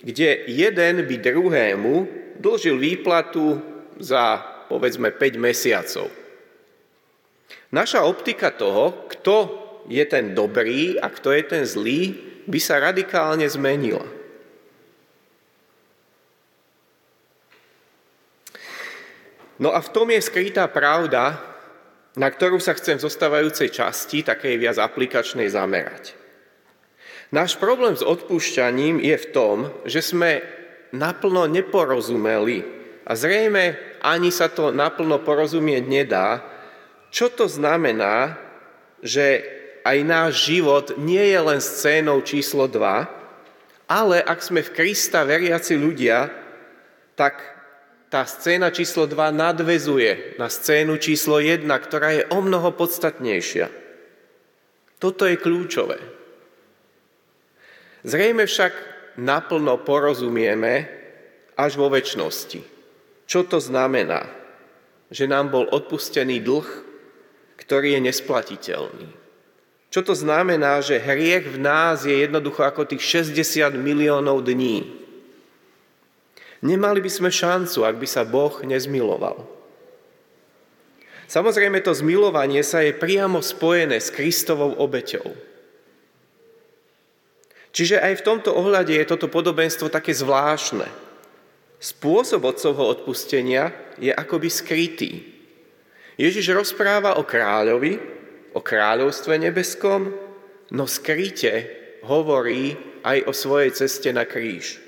kde 0.00 0.48
jeden 0.48 1.04
by 1.04 1.16
druhému 1.20 1.94
dlžil 2.40 2.80
výplatu 2.80 3.60
za 4.00 4.40
povedzme 4.66 5.12
5 5.14 5.36
mesiacov. 5.38 6.08
Naša 7.68 8.04
optika 8.08 8.48
toho, 8.50 9.06
kto 9.12 9.36
je 9.88 10.00
ten 10.08 10.32
dobrý 10.32 10.96
a 10.96 11.12
kto 11.12 11.32
je 11.36 11.42
ten 11.44 11.62
zlý, 11.68 12.16
by 12.48 12.58
sa 12.60 12.80
radikálne 12.80 13.44
zmenila. 13.44 14.17
No 19.58 19.74
a 19.74 19.82
v 19.82 19.90
tom 19.90 20.14
je 20.14 20.22
skrytá 20.22 20.70
pravda, 20.70 21.34
na 22.14 22.30
ktorú 22.30 22.62
sa 22.62 22.74
chcem 22.78 22.98
v 22.98 23.04
zostávajúcej 23.06 23.74
časti, 23.74 24.22
takej 24.22 24.54
viac 24.58 24.78
aplikačnej, 24.78 25.50
zamerať. 25.50 26.14
Náš 27.34 27.60
problém 27.60 27.92
s 27.92 28.06
odpúšťaním 28.06 29.02
je 29.02 29.16
v 29.18 29.26
tom, 29.34 29.56
že 29.84 30.00
sme 30.00 30.40
naplno 30.94 31.44
neporozumeli 31.44 32.64
a 33.04 33.12
zrejme 33.12 33.76
ani 34.00 34.32
sa 34.32 34.48
to 34.48 34.72
naplno 34.72 35.20
porozumieť 35.20 35.84
nedá, 35.84 36.40
čo 37.12 37.28
to 37.28 37.44
znamená, 37.44 38.38
že 39.04 39.44
aj 39.84 39.98
náš 40.04 40.32
život 40.48 40.96
nie 40.96 41.22
je 41.22 41.40
len 41.40 41.60
scénou 41.60 42.20
číslo 42.24 42.68
2, 42.68 43.88
ale 43.88 44.16
ak 44.20 44.38
sme 44.44 44.60
v 44.60 44.74
Krista 44.74 45.24
veriaci 45.24 45.76
ľudia, 45.76 46.28
tak 47.16 47.57
tá 48.08 48.24
scéna 48.24 48.72
číslo 48.72 49.04
2 49.04 49.36
nadvezuje 49.36 50.40
na 50.40 50.48
scénu 50.48 50.96
číslo 50.96 51.44
1, 51.44 51.68
ktorá 51.68 52.08
je 52.16 52.24
o 52.32 52.40
mnoho 52.40 52.72
podstatnejšia. 52.72 53.68
Toto 54.96 55.28
je 55.28 55.36
kľúčové. 55.36 56.00
Zrejme 58.02 58.48
však 58.48 58.72
naplno 59.20 59.76
porozumieme 59.84 60.88
až 61.52 61.76
vo 61.76 61.92
väčšnosti. 61.92 62.64
Čo 63.28 63.40
to 63.44 63.60
znamená? 63.60 64.24
Že 65.12 65.24
nám 65.28 65.52
bol 65.52 65.64
odpustený 65.68 66.40
dlh, 66.40 66.68
ktorý 67.60 67.98
je 67.98 68.00
nesplatiteľný. 68.08 69.08
Čo 69.88 70.00
to 70.04 70.14
znamená, 70.16 70.84
že 70.84 71.00
hriech 71.00 71.48
v 71.48 71.58
nás 71.60 72.04
je 72.04 72.12
jednoducho 72.12 72.60
ako 72.64 72.88
tých 72.88 73.24
60 73.24 73.72
miliónov 73.76 74.44
dní. 74.44 74.97
Nemali 76.58 76.98
by 76.98 77.10
sme 77.10 77.30
šancu, 77.30 77.86
ak 77.86 77.96
by 78.02 78.06
sa 78.08 78.26
Boh 78.26 78.50
nezmiloval. 78.66 79.46
Samozrejme, 81.28 81.84
to 81.84 81.94
zmilovanie 81.94 82.64
sa 82.64 82.82
je 82.82 82.96
priamo 82.96 83.38
spojené 83.44 84.00
s 84.00 84.10
Kristovou 84.10 84.74
obeťou. 84.80 85.28
Čiže 87.70 88.00
aj 88.00 88.24
v 88.24 88.26
tomto 88.26 88.50
ohľade 88.56 88.96
je 88.96 89.06
toto 89.06 89.28
podobenstvo 89.28 89.92
také 89.92 90.10
zvláštne. 90.16 90.88
Spôsob 91.78 92.42
otcovho 92.48 92.90
odpustenia 92.90 93.70
je 94.00 94.10
akoby 94.10 94.48
skrytý. 94.50 95.12
Ježiš 96.18 96.50
rozpráva 96.50 97.20
o 97.20 97.22
kráľovi, 97.22 98.02
o 98.56 98.60
kráľovstve 98.64 99.38
nebeskom, 99.38 100.10
no 100.74 100.84
skryte 100.90 101.70
hovorí 102.02 102.74
aj 103.06 103.30
o 103.30 103.32
svojej 103.36 103.70
ceste 103.70 104.10
na 104.10 104.26
kríž 104.26 104.87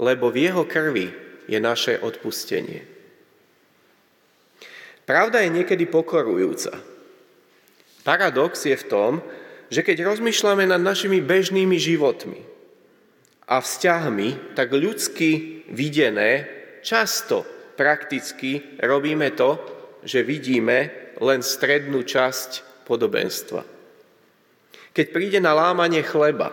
lebo 0.00 0.30
v 0.30 0.50
jeho 0.50 0.64
krvi 0.66 1.12
je 1.46 1.58
naše 1.60 2.00
odpustenie. 2.00 2.82
Pravda 5.04 5.44
je 5.44 5.52
niekedy 5.52 5.84
pokorujúca. 5.84 6.80
Paradox 8.04 8.64
je 8.64 8.76
v 8.76 8.88
tom, 8.88 9.12
že 9.68 9.84
keď 9.84 10.04
rozmýšľame 10.04 10.64
nad 10.68 10.80
našimi 10.80 11.20
bežnými 11.20 11.76
životmi 11.76 12.40
a 13.48 13.60
vzťahmi, 13.60 14.56
tak 14.56 14.72
ľudsky 14.72 15.64
videné 15.68 16.48
často 16.80 17.44
prakticky 17.76 18.80
robíme 18.80 19.32
to, 19.36 19.60
že 20.04 20.24
vidíme 20.24 20.92
len 21.20 21.40
strednú 21.40 22.04
časť 22.04 22.84
podobenstva. 22.88 23.64
Keď 24.94 25.06
príde 25.10 25.40
na 25.40 25.56
lámanie 25.56 26.04
chleba, 26.04 26.52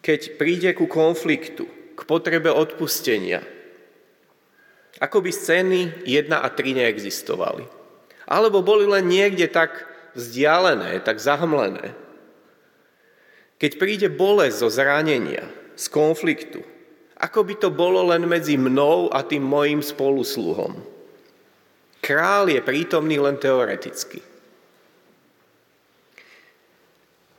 keď 0.00 0.40
príde 0.40 0.70
ku 0.72 0.88
konfliktu, 0.88 1.79
k 2.00 2.02
potrebe 2.08 2.48
odpustenia. 2.48 3.44
Ako 5.04 5.20
by 5.20 5.28
scény 5.28 6.08
1 6.08 6.32
a 6.32 6.48
3 6.48 6.80
neexistovali. 6.80 7.68
Alebo 8.24 8.64
boli 8.64 8.88
len 8.88 9.04
niekde 9.04 9.52
tak 9.52 9.84
vzdialené, 10.16 11.04
tak 11.04 11.20
zahmlené. 11.20 11.92
Keď 13.60 13.72
príde 13.76 14.08
bolesť 14.08 14.56
zo 14.64 14.68
zranenia, 14.72 15.44
z 15.76 15.86
konfliktu, 15.92 16.60
ako 17.20 17.40
by 17.44 17.54
to 17.60 17.68
bolo 17.68 18.08
len 18.08 18.24
medzi 18.24 18.56
mnou 18.56 19.12
a 19.12 19.20
tým 19.20 19.44
mojim 19.44 19.84
spolusluhom. 19.84 20.80
Král 22.00 22.48
je 22.48 22.60
prítomný 22.64 23.20
len 23.20 23.36
teoreticky. 23.36 24.24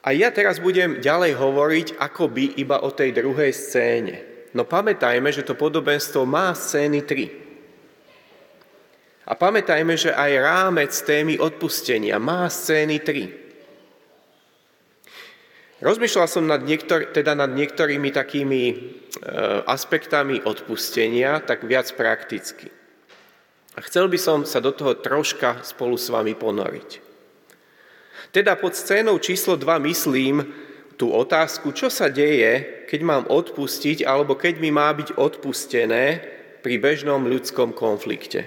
A 0.01 0.13
ja 0.13 0.33
teraz 0.33 0.57
budem 0.57 0.97
ďalej 0.97 1.37
hovoriť 1.37 1.87
akoby 1.97 2.57
iba 2.57 2.81
o 2.81 2.89
tej 2.89 3.13
druhej 3.13 3.53
scéne. 3.53 4.30
No 4.51 4.67
pamätajme, 4.67 5.31
že 5.31 5.47
to 5.47 5.55
podobenstvo 5.55 6.27
má 6.27 6.51
scény 6.51 7.07
3. 7.07 9.31
A 9.31 9.37
pamätajme, 9.37 9.95
že 9.95 10.11
aj 10.11 10.31
rámec 10.43 10.91
témy 10.91 11.39
odpustenia 11.39 12.19
má 12.19 12.51
scény 12.51 12.99
3. 12.99 13.41
Rozmýšľal 15.81 16.27
som 16.29 16.45
nad, 16.45 16.61
niektor- 16.61 17.09
teda 17.09 17.33
nad 17.33 17.49
niektorými 17.49 18.13
takými 18.13 18.63
e, 18.69 18.75
aspektami 19.65 20.45
odpustenia, 20.45 21.41
tak 21.41 21.65
viac 21.65 21.89
prakticky. 21.97 22.69
A 23.73 23.79
chcel 23.87 24.11
by 24.11 24.19
som 24.19 24.43
sa 24.43 24.59
do 24.59 24.75
toho 24.75 24.99
troška 24.99 25.63
spolu 25.63 25.95
s 25.95 26.11
vami 26.11 26.35
ponoriť. 26.35 26.99
Teda 28.35 28.59
pod 28.59 28.75
scénou 28.75 29.15
číslo 29.17 29.55
2 29.55 29.79
myslím 29.89 30.43
tú 31.01 31.09
otázku, 31.09 31.73
čo 31.73 31.89
sa 31.89 32.13
deje, 32.13 32.85
keď 32.85 33.01
mám 33.01 33.23
odpustiť, 33.25 34.05
alebo 34.05 34.37
keď 34.37 34.61
mi 34.61 34.69
má 34.69 34.93
byť 34.93 35.17
odpustené 35.17 36.21
pri 36.61 36.77
bežnom 36.77 37.25
ľudskom 37.25 37.73
konflikte. 37.73 38.45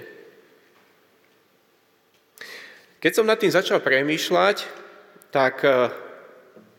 Keď 3.03 3.11
som 3.11 3.27
nad 3.27 3.35
tým 3.35 3.51
začal 3.51 3.83
premýšľať, 3.83 4.63
tak 5.35 5.67
e, 5.67 5.91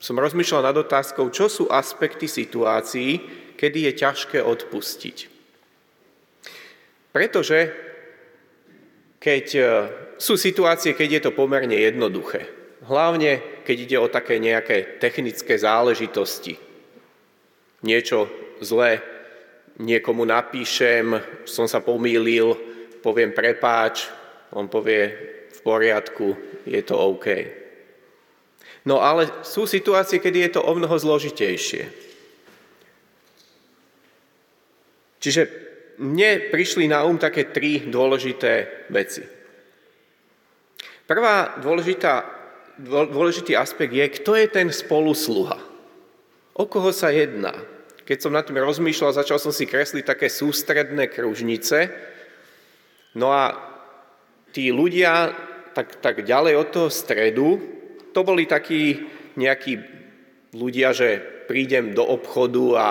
som 0.00 0.16
rozmýšľal 0.16 0.72
nad 0.72 0.76
otázkou, 0.80 1.28
čo 1.28 1.52
sú 1.52 1.68
aspekty 1.68 2.24
situácií, 2.24 3.20
kedy 3.60 3.92
je 3.92 3.92
ťažké 4.00 4.38
odpustiť. 4.40 5.28
Pretože 7.12 7.58
keď 9.20 9.46
e, 9.52 9.62
sú 10.16 10.40
situácie, 10.40 10.96
keď 10.96 11.20
je 11.20 11.22
to 11.28 11.36
pomerne 11.36 11.76
jednoduché. 11.76 12.65
Hlavne, 12.86 13.62
keď 13.66 13.76
ide 13.82 13.96
o 13.98 14.06
také 14.06 14.38
nejaké 14.38 15.02
technické 15.02 15.58
záležitosti. 15.58 16.54
Niečo 17.82 18.30
zlé, 18.62 19.02
niekomu 19.82 20.22
napíšem, 20.22 21.18
som 21.44 21.66
sa 21.66 21.82
pomýlil, 21.82 22.54
poviem 23.02 23.34
prepáč, 23.34 24.06
on 24.54 24.70
povie 24.70 25.02
v 25.50 25.58
poriadku, 25.66 26.38
je 26.62 26.80
to 26.86 26.94
OK. 26.94 27.26
No 28.86 29.02
ale 29.02 29.42
sú 29.42 29.66
situácie, 29.66 30.22
kedy 30.22 30.38
je 30.46 30.50
to 30.56 30.62
o 30.62 30.72
mnoho 30.78 30.94
zložitejšie. 30.94 32.06
Čiže 35.18 35.42
mne 35.98 36.54
prišli 36.54 36.86
na 36.86 37.02
um 37.02 37.18
také 37.18 37.50
tri 37.50 37.82
dôležité 37.82 38.86
veci. 38.94 39.26
Prvá 41.06 41.58
dôležitá, 41.58 42.35
dôležitý 42.80 43.56
aspekt 43.56 43.92
je, 43.92 44.06
kto 44.20 44.36
je 44.36 44.46
ten 44.48 44.68
spolusluha. 44.68 45.56
O 46.56 46.64
koho 46.64 46.92
sa 46.92 47.12
jedná? 47.12 47.52
Keď 48.06 48.18
som 48.22 48.32
nad 48.32 48.46
tým 48.46 48.60
rozmýšľal, 48.62 49.18
začal 49.18 49.42
som 49.42 49.50
si 49.50 49.66
kresliť 49.66 50.04
také 50.06 50.30
sústredné 50.30 51.10
kružnice. 51.10 51.90
No 53.18 53.34
a 53.34 53.56
tí 54.54 54.70
ľudia 54.70 55.34
tak, 55.74 56.00
tak 56.00 56.24
ďalej 56.24 56.54
od 56.56 56.68
toho 56.72 56.88
stredu, 56.88 57.48
to 58.16 58.20
boli 58.24 58.48
takí 58.48 59.04
nejakí 59.36 59.76
ľudia, 60.56 60.96
že 60.96 61.20
prídem 61.44 61.92
do 61.92 62.00
obchodu 62.06 62.64
a 62.76 62.88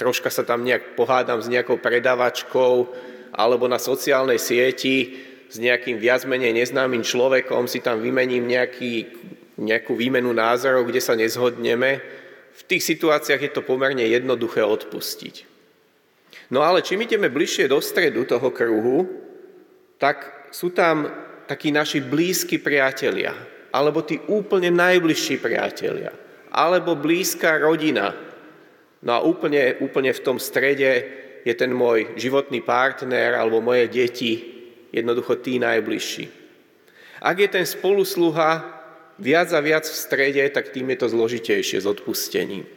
troška 0.00 0.32
sa 0.32 0.42
tam 0.42 0.64
nejak 0.64 0.96
pohádam 0.96 1.44
s 1.44 1.52
nejakou 1.52 1.76
predavačkou 1.76 2.88
alebo 3.36 3.68
na 3.68 3.76
sociálnej 3.76 4.40
sieti 4.40 5.28
s 5.52 5.60
nejakým 5.60 6.00
viac 6.00 6.24
menej 6.24 6.56
neznámym 6.56 7.04
človekom 7.04 7.68
si 7.68 7.84
tam 7.84 8.00
vymením 8.00 8.48
nejaký, 8.48 9.04
nejakú 9.60 9.92
výmenu 9.92 10.32
názorov, 10.32 10.88
kde 10.88 11.04
sa 11.04 11.12
nezhodneme. 11.12 12.00
V 12.56 12.62
tých 12.64 12.80
situáciách 12.96 13.42
je 13.44 13.52
to 13.52 13.60
pomerne 13.60 14.00
jednoduché 14.00 14.64
odpustiť. 14.64 15.44
No 16.48 16.64
ale 16.64 16.80
čím 16.80 17.04
ideme 17.04 17.28
bližšie 17.28 17.68
do 17.68 17.84
stredu 17.84 18.24
toho 18.24 18.48
kruhu, 18.48 19.04
tak 20.00 20.48
sú 20.48 20.72
tam 20.72 21.08
takí 21.44 21.68
naši 21.68 22.00
blízki 22.00 22.56
priatelia, 22.56 23.36
alebo 23.76 24.00
tí 24.00 24.16
úplne 24.32 24.72
najbližší 24.72 25.36
priatelia, 25.36 26.16
alebo 26.48 26.96
blízka 26.96 27.60
rodina. 27.60 28.16
No 29.04 29.10
a 29.16 29.20
úplne, 29.20 29.76
úplne 29.84 30.16
v 30.16 30.24
tom 30.24 30.40
strede 30.40 30.90
je 31.44 31.52
ten 31.52 31.68
môj 31.76 32.16
životný 32.16 32.64
partner 32.64 33.36
alebo 33.36 33.60
moje 33.60 33.90
deti, 33.92 34.61
jednoducho 34.92 35.40
tí 35.40 35.56
najbližší. 35.56 36.28
Ak 37.24 37.40
je 37.40 37.48
ten 37.48 37.64
spolusluha 37.64 38.82
viac 39.16 39.48
a 39.56 39.60
viac 39.64 39.88
v 39.88 39.96
strede, 39.96 40.42
tak 40.52 40.70
tým 40.70 40.92
je 40.92 40.98
to 41.00 41.08
zložitejšie 41.08 41.80
s 41.80 41.86
odpustením. 41.88 42.68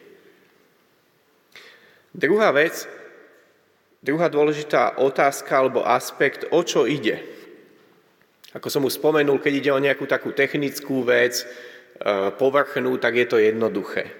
Druhá 2.15 2.55
vec, 2.55 2.87
druhá 3.99 4.31
dôležitá 4.31 5.03
otázka 5.03 5.51
alebo 5.51 5.83
aspekt, 5.83 6.47
o 6.47 6.63
čo 6.63 6.87
ide. 6.87 7.19
Ako 8.55 8.71
som 8.71 8.87
už 8.87 8.95
spomenul, 8.95 9.43
keď 9.43 9.53
ide 9.59 9.71
o 9.75 9.83
nejakú 9.83 10.07
takú 10.07 10.31
technickú 10.31 11.03
vec, 11.03 11.43
e, 11.43 11.45
povrchnú, 12.39 12.95
tak 12.95 13.19
je 13.19 13.27
to 13.27 13.35
jednoduché. 13.35 14.15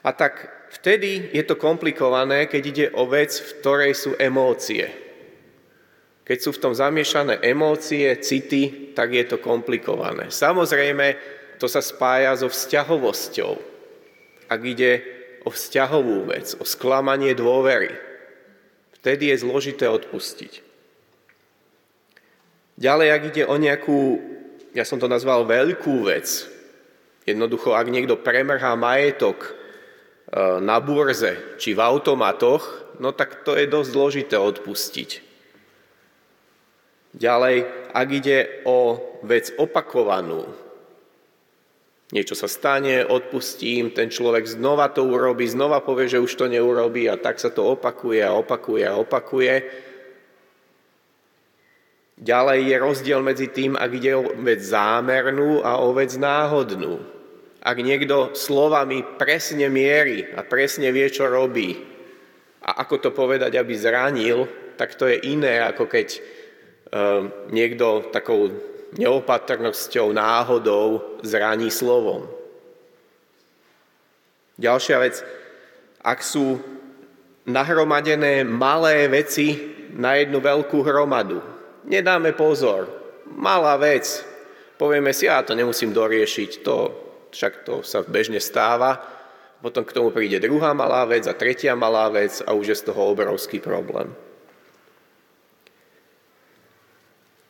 A 0.00 0.16
tak 0.16 0.48
vtedy 0.72 1.28
je 1.36 1.44
to 1.44 1.60
komplikované, 1.60 2.48
keď 2.48 2.62
ide 2.64 2.86
o 2.96 3.04
vec, 3.04 3.28
v 3.36 3.50
ktorej 3.60 3.92
sú 3.92 4.16
emócie. 4.16 5.09
Keď 6.24 6.38
sú 6.38 6.50
v 6.54 6.62
tom 6.62 6.72
zamiešané 6.76 7.42
emócie, 7.42 8.06
city, 8.22 8.92
tak 8.94 9.10
je 9.16 9.24
to 9.26 9.42
komplikované. 9.42 10.30
Samozrejme, 10.30 11.16
to 11.58 11.66
sa 11.66 11.84
spája 11.84 12.32
so 12.38 12.48
vzťahovosťou. 12.48 13.52
Ak 14.48 14.60
ide 14.64 15.04
o 15.44 15.50
vzťahovú 15.52 16.32
vec, 16.32 16.56
o 16.56 16.64
sklamanie 16.64 17.36
dôvery, 17.36 17.92
vtedy 19.00 19.32
je 19.32 19.42
zložité 19.44 19.88
odpustiť. 19.88 20.64
Ďalej, 22.80 23.08
ak 23.12 23.22
ide 23.28 23.44
o 23.44 23.56
nejakú, 23.60 24.00
ja 24.72 24.88
som 24.88 24.96
to 24.96 25.04
nazval 25.04 25.44
veľkú 25.44 26.08
vec, 26.08 26.48
jednoducho, 27.28 27.76
ak 27.76 27.92
niekto 27.92 28.16
premrhá 28.16 28.72
majetok 28.76 29.36
e, 29.44 29.50
na 30.64 30.80
burze 30.80 31.60
či 31.60 31.76
v 31.76 31.80
automatoch, 31.84 32.96
no 32.96 33.12
tak 33.12 33.44
to 33.44 33.52
je 33.52 33.68
dosť 33.68 33.88
zložité 33.92 34.36
odpustiť. 34.40 35.29
Ďalej, 37.10 37.56
ak 37.90 38.08
ide 38.14 38.38
o 38.66 38.98
vec 39.26 39.50
opakovanú, 39.58 40.46
niečo 42.14 42.38
sa 42.38 42.46
stane, 42.46 43.02
odpustím, 43.02 43.90
ten 43.90 44.10
človek 44.10 44.46
znova 44.46 44.90
to 44.94 45.06
urobí, 45.06 45.46
znova 45.46 45.82
povie, 45.82 46.06
že 46.06 46.22
už 46.22 46.32
to 46.38 46.46
neurobí 46.46 47.10
a 47.10 47.18
tak 47.18 47.42
sa 47.42 47.50
to 47.50 47.74
opakuje 47.74 48.22
a 48.22 48.34
opakuje 48.34 48.84
a 48.86 48.98
opakuje, 48.98 49.54
Ďalej 52.20 52.68
je 52.68 52.76
rozdiel 52.76 53.20
medzi 53.24 53.48
tým, 53.48 53.80
ak 53.80 53.90
ide 53.96 54.12
o 54.12 54.28
vec 54.44 54.60
zámernú 54.60 55.64
a 55.64 55.80
o 55.80 55.96
vec 55.96 56.12
náhodnú. 56.20 57.00
Ak 57.64 57.80
niekto 57.80 58.36
slovami 58.36 59.16
presne 59.16 59.72
mierí 59.72 60.28
a 60.36 60.44
presne 60.44 60.92
vie, 60.92 61.08
čo 61.08 61.32
robí 61.32 61.80
a 62.60 62.84
ako 62.84 63.08
to 63.08 63.10
povedať, 63.16 63.56
aby 63.56 63.72
zranil, 63.72 64.44
tak 64.76 65.00
to 65.00 65.08
je 65.08 65.16
iné, 65.32 65.64
ako 65.64 65.88
keď 65.88 66.20
niekto 67.50 68.10
takou 68.10 68.50
neopatrnosťou, 68.98 70.10
náhodou 70.10 71.18
zraní 71.22 71.70
slovom. 71.70 72.26
Ďalšia 74.58 74.96
vec, 75.00 75.22
ak 76.02 76.20
sú 76.20 76.60
nahromadené 77.48 78.44
malé 78.44 79.08
veci 79.08 79.56
na 79.94 80.18
jednu 80.20 80.42
veľkú 80.42 80.84
hromadu, 80.84 81.40
nedáme 81.86 82.34
pozor. 82.36 82.90
Malá 83.30 83.78
vec. 83.78 84.26
Povieme 84.76 85.14
si, 85.14 85.30
ja 85.30 85.44
to 85.46 85.54
nemusím 85.54 85.94
doriešiť, 85.94 86.50
to, 86.64 86.76
však 87.30 87.52
to 87.64 87.84
sa 87.86 88.02
bežne 88.04 88.42
stáva. 88.42 88.98
Potom 89.60 89.84
k 89.84 89.92
tomu 89.92 90.08
príde 90.08 90.40
druhá 90.40 90.72
malá 90.72 91.04
vec 91.04 91.28
a 91.28 91.36
tretia 91.36 91.76
malá 91.76 92.08
vec 92.08 92.40
a 92.42 92.56
už 92.56 92.72
je 92.72 92.76
z 92.80 92.86
toho 92.90 93.12
obrovský 93.12 93.60
problém. 93.60 94.08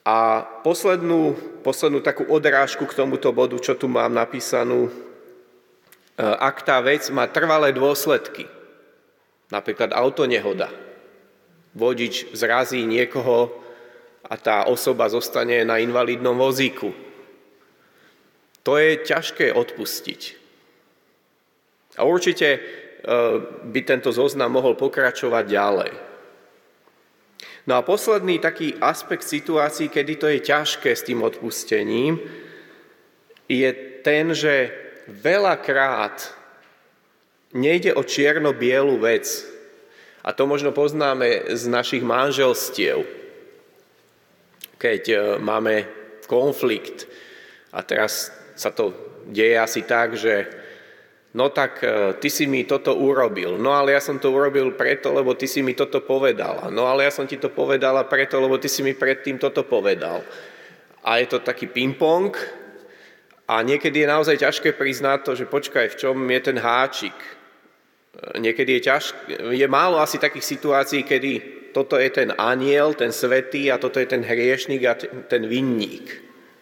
A 0.05 0.41
poslednú, 0.65 1.37
poslednú 1.61 2.01
takú 2.01 2.25
odrážku 2.25 2.89
k 2.89 2.97
tomuto 2.97 3.29
bodu, 3.37 3.61
čo 3.61 3.77
tu 3.77 3.85
mám 3.85 4.09
napísanú, 4.17 4.89
e, 4.89 4.93
ak 6.25 6.65
tá 6.65 6.81
vec 6.81 7.05
má 7.13 7.29
trvalé 7.29 7.77
dôsledky, 7.77 8.49
napríklad 9.53 9.93
autonehoda, 9.93 10.73
vodič 11.77 12.33
zrazí 12.33 12.89
niekoho 12.89 13.53
a 14.25 14.35
tá 14.41 14.65
osoba 14.73 15.13
zostane 15.13 15.69
na 15.69 15.77
invalidnom 15.77 16.35
vozíku. 16.35 16.97
To 18.65 18.81
je 18.81 19.05
ťažké 19.05 19.53
odpustiť. 19.53 20.41
A 22.01 22.09
určite 22.09 22.49
e, 22.57 22.61
by 23.69 23.81
tento 23.85 24.09
zoznam 24.17 24.57
mohol 24.57 24.81
pokračovať 24.81 25.45
ďalej. 25.45 25.93
No 27.71 27.79
a 27.79 27.87
posledný 27.87 28.43
taký 28.43 28.75
aspekt 28.83 29.23
situácií, 29.23 29.87
kedy 29.87 30.13
to 30.19 30.27
je 30.27 30.43
ťažké 30.43 30.91
s 30.91 31.07
tým 31.07 31.23
odpustením, 31.23 32.19
je 33.47 33.71
ten, 34.03 34.35
že 34.35 34.75
veľakrát 35.07 36.35
nejde 37.55 37.95
o 37.95 38.03
čierno-bielu 38.03 38.99
vec. 38.99 39.47
A 40.27 40.35
to 40.35 40.51
možno 40.51 40.75
poznáme 40.75 41.55
z 41.55 41.63
našich 41.71 42.03
manželstiev 42.03 43.21
keď 44.81 45.03
e, 45.13 45.17
máme 45.45 45.85
konflikt 46.25 47.05
a 47.77 47.85
teraz 47.85 48.33
sa 48.57 48.73
to 48.73 48.97
deje 49.29 49.61
asi 49.61 49.85
tak, 49.85 50.17
že 50.17 50.49
no 51.35 51.51
tak 51.55 51.83
e, 51.83 52.15
ty 52.19 52.29
si 52.31 52.47
mi 52.51 52.67
toto 52.67 52.95
urobil, 52.99 53.55
no 53.59 53.71
ale 53.71 53.95
ja 53.95 54.03
som 54.03 54.19
to 54.19 54.35
urobil 54.35 54.75
preto, 54.75 55.15
lebo 55.15 55.39
ty 55.39 55.47
si 55.47 55.63
mi 55.63 55.79
toto 55.79 56.03
povedala, 56.03 56.71
no 56.75 56.91
ale 56.91 57.07
ja 57.07 57.13
som 57.15 57.27
ti 57.27 57.39
to 57.39 57.55
povedala 57.55 58.07
preto, 58.11 58.43
lebo 58.43 58.59
ty 58.59 58.67
si 58.67 58.83
mi 58.83 58.95
predtým 58.95 59.39
toto 59.39 59.63
povedal. 59.63 60.27
A 61.01 61.17
je 61.23 61.27
to 61.31 61.39
taký 61.41 61.71
ping-pong 61.71 62.35
a 63.49 63.63
niekedy 63.63 64.05
je 64.05 64.13
naozaj 64.13 64.37
ťažké 64.43 64.75
priznať 64.77 65.19
to, 65.25 65.33
že 65.39 65.49
počkaj, 65.49 65.97
v 65.97 65.99
čom 65.99 66.17
je 66.29 66.41
ten 66.43 66.59
háčik. 66.59 67.15
E, 67.15 68.43
niekedy 68.43 68.83
je 68.83 68.91
ťažké, 68.91 69.55
je 69.55 69.67
málo 69.71 70.03
asi 70.03 70.19
takých 70.19 70.59
situácií, 70.59 71.07
kedy 71.07 71.33
toto 71.71 71.95
je 71.95 72.11
ten 72.11 72.35
aniel, 72.35 72.99
ten 72.99 73.15
svetý 73.15 73.71
a 73.71 73.79
toto 73.79 74.03
je 74.03 74.11
ten 74.11 74.27
hriešnik 74.27 74.83
a 74.83 74.99
ten 75.31 75.47
vinník. 75.47 76.11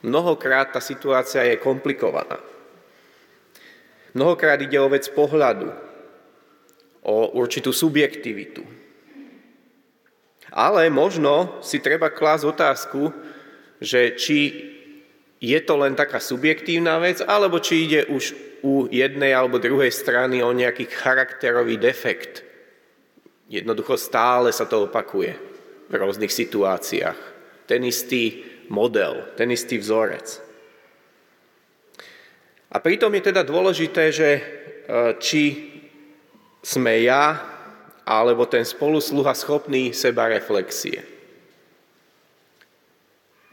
Mnohokrát 0.05 0.77
tá 0.77 0.81
situácia 0.85 1.43
je 1.49 1.57
komplikovaná. 1.57 2.39
Mnohokrát 4.17 4.61
ide 4.61 4.81
o 4.81 4.89
vec 4.89 5.09
pohľadu, 5.13 5.69
o 7.05 7.17
určitú 7.37 7.73
subjektivitu. 7.73 8.65
Ale 10.49 10.89
možno 10.89 11.61
si 11.61 11.77
treba 11.81 12.09
klásť 12.09 12.45
otázku, 12.49 13.13
že 13.79 14.17
či 14.17 14.39
je 15.39 15.59
to 15.63 15.75
len 15.79 15.95
taká 15.95 16.19
subjektívna 16.19 16.99
vec, 16.99 17.21
alebo 17.23 17.61
či 17.61 17.85
ide 17.85 18.01
už 18.09 18.35
u 18.65 18.91
jednej 18.91 19.31
alebo 19.37 19.63
druhej 19.63 19.93
strany 19.95 20.43
o 20.43 20.51
nejaký 20.51 20.91
charakterový 20.91 21.79
defekt. 21.79 22.43
Jednoducho 23.47 23.95
stále 23.95 24.51
sa 24.51 24.67
to 24.67 24.91
opakuje 24.91 25.37
v 25.89 25.93
rôznych 25.95 26.33
situáciách. 26.33 27.17
Ten 27.71 27.87
istý 27.87 28.45
model, 28.69 29.25
ten 29.39 29.49
istý 29.55 29.79
vzorec. 29.79 30.47
A 32.69 32.77
pritom 32.85 33.09
je 33.16 33.33
teda 33.33 33.41
dôležité, 33.41 34.12
že 34.12 34.29
e, 34.37 34.43
či 35.16 35.45
sme 36.61 37.01
ja 37.01 37.41
alebo 38.05 38.45
ten 38.45 38.64
spolusluha 38.64 39.33
schopný 39.33 39.93
seba 39.93 40.29
reflexie. 40.29 41.01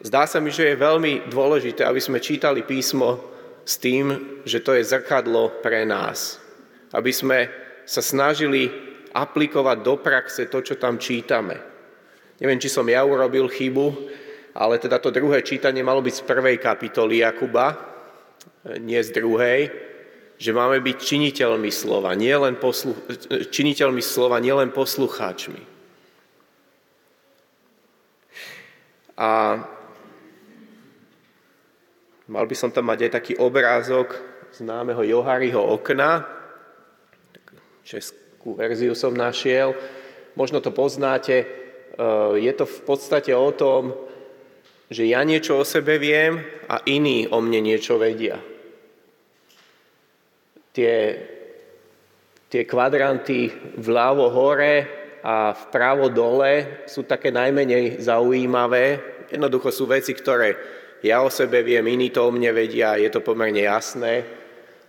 Zdá 0.03 0.27
sa 0.27 0.43
mi, 0.43 0.51
že 0.51 0.75
je 0.75 0.79
veľmi 0.79 1.31
dôležité, 1.31 1.87
aby 1.87 1.99
sme 2.03 2.23
čítali 2.23 2.63
písmo 2.67 3.19
s 3.63 3.79
tým, 3.79 4.39
že 4.43 4.59
to 4.59 4.75
je 4.75 4.83
zrkadlo 4.83 5.63
pre 5.63 5.87
nás. 5.87 6.39
Aby 6.91 7.11
sme 7.15 7.39
sa 7.87 8.03
snažili 8.03 8.67
aplikovať 9.15 9.77
do 9.79 9.95
praxe 9.95 10.51
to, 10.51 10.59
čo 10.59 10.75
tam 10.75 10.99
čítame. 10.99 11.55
Neviem, 12.43 12.59
či 12.59 12.67
som 12.67 12.83
ja 12.83 13.07
urobil 13.07 13.47
chybu, 13.47 13.87
ale 14.55 14.75
teda 14.75 14.99
to 14.99 15.11
druhé 15.11 15.39
čítanie 15.39 15.83
malo 15.83 16.03
byť 16.03 16.15
z 16.19 16.27
prvej 16.27 16.59
kapitoly 16.59 17.23
Jakuba, 17.23 17.94
nie 18.81 18.99
z 19.03 19.09
druhej, 19.13 19.61
že 20.35 20.51
máme 20.51 20.83
byť 20.83 20.97
činiteľmi 20.99 21.71
slova, 21.71 22.11
nielen 22.17 22.59
poslu, 22.59 22.91
činiteľmi 23.29 24.03
slova, 24.03 24.41
nielen 24.43 24.73
poslucháčmi. 24.75 25.61
A 29.15 29.29
Mal 32.25 32.49
by 32.49 32.55
som 32.57 32.73
tam 32.73 32.89
mať 32.89 33.05
aj 33.05 33.11
taký 33.21 33.33
obrázok 33.37 34.17
známeho 34.49 35.05
Johariho 35.05 35.61
okna. 35.61 36.25
Českú 37.85 38.57
verziu 38.57 38.97
som 38.97 39.13
našiel. 39.13 39.77
Možno 40.33 40.57
to 40.57 40.73
poznáte. 40.73 41.45
E, 41.45 41.47
je 42.41 42.49
to 42.57 42.65
v 42.65 42.79
podstate 42.81 43.29
o 43.29 43.53
tom, 43.53 43.93
že 44.89 45.09
ja 45.09 45.25
niečo 45.25 45.57
o 45.57 45.65
sebe 45.65 45.97
viem 45.97 46.37
a 46.69 46.81
iní 46.85 47.25
o 47.29 47.41
mne 47.41 47.61
niečo 47.65 47.97
vedia. 47.97 48.37
Tie, 50.75 50.95
tie 52.51 52.63
kvadranty 52.67 53.49
vľavo 53.79 54.27
hore 54.29 54.73
a 55.25 55.55
vpravo 55.55 56.11
dole 56.13 56.85
sú 56.85 57.07
také 57.07 57.33
najmenej 57.33 57.97
zaujímavé. 58.03 59.01
Jednoducho 59.31 59.73
sú 59.73 59.89
veci, 59.89 60.13
ktoré 60.13 60.53
ja 61.01 61.21
o 61.25 61.33
sebe 61.33 61.65
viem, 61.65 61.85
iní 61.85 62.13
to 62.13 62.29
o 62.29 62.33
mne 62.33 62.53
vedia, 62.53 62.97
je 62.97 63.09
to 63.09 63.25
pomerne 63.25 63.61
jasné, 63.61 64.25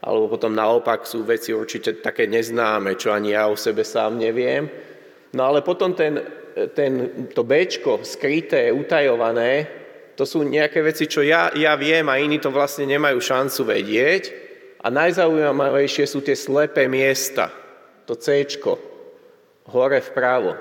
alebo 0.05 0.33
potom 0.33 0.53
naopak 0.53 1.09
sú 1.09 1.25
veci 1.25 1.57
určite 1.57 2.05
také 2.05 2.29
neznáme, 2.29 3.01
čo 3.01 3.13
ani 3.13 3.33
ja 3.33 3.49
o 3.49 3.57
sebe 3.57 3.85
sám 3.85 4.21
neviem. 4.21 4.69
No 5.33 5.49
ale 5.53 5.61
potom 5.61 5.93
ten, 5.93 6.21
ten, 6.73 7.27
to 7.33 7.45
Bčko, 7.45 8.01
skryté, 8.05 8.73
utajované, 8.73 9.86
to 10.17 10.25
sú 10.25 10.43
nejaké 10.43 10.81
veci, 10.81 11.05
čo 11.05 11.21
ja, 11.21 11.53
ja 11.53 11.77
viem 11.77 12.09
a 12.09 12.17
iní 12.17 12.41
to 12.41 12.49
vlastne 12.49 12.89
nemajú 12.89 13.21
šancu 13.21 13.61
vedieť. 13.69 14.23
A 14.81 14.89
najzaujímavejšie 14.89 16.05
sú 16.09 16.25
tie 16.25 16.33
slepé 16.33 16.89
miesta, 16.89 17.53
to 18.09 18.17
Cčko, 18.17 18.79
hore 19.69 20.01
vpravo. 20.01 20.57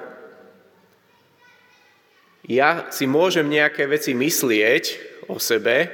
Ja 2.46 2.90
si 2.94 3.10
môžem 3.10 3.50
nejaké 3.50 3.90
veci 3.90 4.14
myslieť, 4.14 5.16
o 5.28 5.42
sebe, 5.42 5.90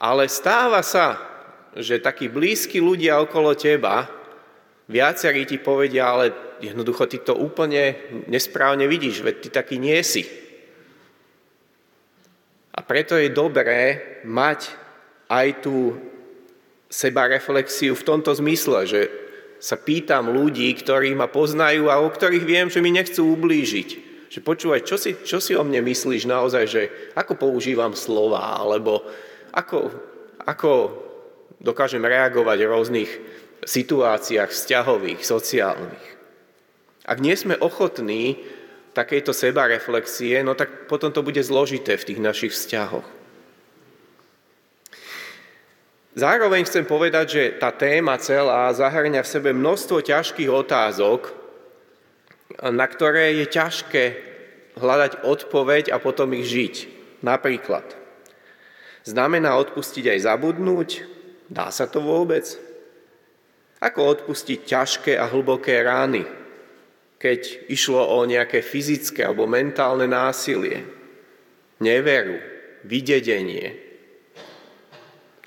ale 0.00 0.28
stáva 0.30 0.80
sa, 0.80 1.20
že 1.76 2.00
takí 2.00 2.32
blízki 2.32 2.80
ľudia 2.80 3.20
okolo 3.20 3.52
teba, 3.52 4.08
viacerí 4.88 5.44
ti 5.44 5.60
povedia, 5.60 6.08
ale 6.08 6.32
jednoducho 6.64 7.04
ty 7.06 7.20
to 7.20 7.36
úplne 7.36 7.96
nesprávne 8.26 8.88
vidíš, 8.88 9.20
veď 9.20 9.34
ty 9.44 9.48
taký 9.52 9.76
nie 9.76 10.00
si. 10.00 10.24
Preto 12.88 13.20
je 13.20 13.28
dobré 13.28 14.00
mať 14.24 14.72
aj 15.28 15.60
tú 15.60 16.00
sebareflexiu 16.88 17.92
v 17.92 18.06
tomto 18.06 18.32
zmysle, 18.32 18.88
že 18.88 19.00
sa 19.60 19.76
pýtam 19.76 20.32
ľudí, 20.32 20.72
ktorí 20.72 21.12
ma 21.12 21.28
poznajú 21.28 21.92
a 21.92 22.00
o 22.00 22.08
ktorých 22.08 22.48
viem, 22.48 22.66
že 22.72 22.80
mi 22.80 22.88
nechcú 22.88 23.36
ublížiť 23.36 24.08
že 24.28 24.44
počúvaj, 24.44 24.84
čo 24.84 25.00
si, 25.00 25.16
čo 25.24 25.40
si 25.40 25.56
o 25.56 25.64
mne 25.64 25.80
myslíš 25.80 26.28
naozaj, 26.28 26.64
že 26.68 26.82
ako 27.16 27.40
používam 27.40 27.96
slova, 27.96 28.60
alebo 28.60 29.00
ako, 29.56 29.88
ako 30.44 30.72
dokážem 31.64 32.04
reagovať 32.04 32.58
v 32.60 32.70
rôznych 32.70 33.10
situáciách 33.64 34.52
vzťahových, 34.52 35.20
sociálnych. 35.24 36.06
Ak 37.08 37.24
nie 37.24 37.32
sme 37.32 37.56
ochotní 37.56 38.36
takejto 38.98 39.30
sebareflexie, 39.30 40.42
no 40.42 40.58
tak 40.58 40.90
potom 40.90 41.14
to 41.14 41.22
bude 41.22 41.38
zložité 41.38 41.94
v 41.94 42.06
tých 42.10 42.18
našich 42.18 42.50
vzťahoch. 42.50 43.06
Zároveň 46.18 46.66
chcem 46.66 46.82
povedať, 46.82 47.26
že 47.30 47.42
tá 47.62 47.70
téma 47.70 48.18
celá 48.18 48.66
zahrňa 48.74 49.22
v 49.22 49.32
sebe 49.38 49.54
množstvo 49.54 50.02
ťažkých 50.02 50.50
otázok, 50.50 51.30
na 52.58 52.86
ktoré 52.90 53.38
je 53.38 53.46
ťažké 53.46 54.04
hľadať 54.74 55.22
odpoveď 55.22 55.94
a 55.94 56.02
potom 56.02 56.34
ich 56.34 56.50
žiť. 56.50 56.74
Napríklad, 57.22 57.86
znamená 59.06 59.54
odpustiť 59.62 60.10
aj 60.10 60.26
zabudnúť? 60.26 61.06
Dá 61.46 61.70
sa 61.70 61.86
to 61.86 62.02
vôbec? 62.02 62.50
Ako 63.78 64.18
odpustiť 64.18 64.66
ťažké 64.66 65.12
a 65.14 65.30
hlboké 65.30 65.78
rány, 65.86 66.26
keď 67.18 67.66
išlo 67.66 67.98
o 67.98 68.22
nejaké 68.22 68.62
fyzické 68.62 69.26
alebo 69.26 69.50
mentálne 69.50 70.06
násilie, 70.06 70.86
neveru, 71.82 72.38
vydedenie? 72.86 73.74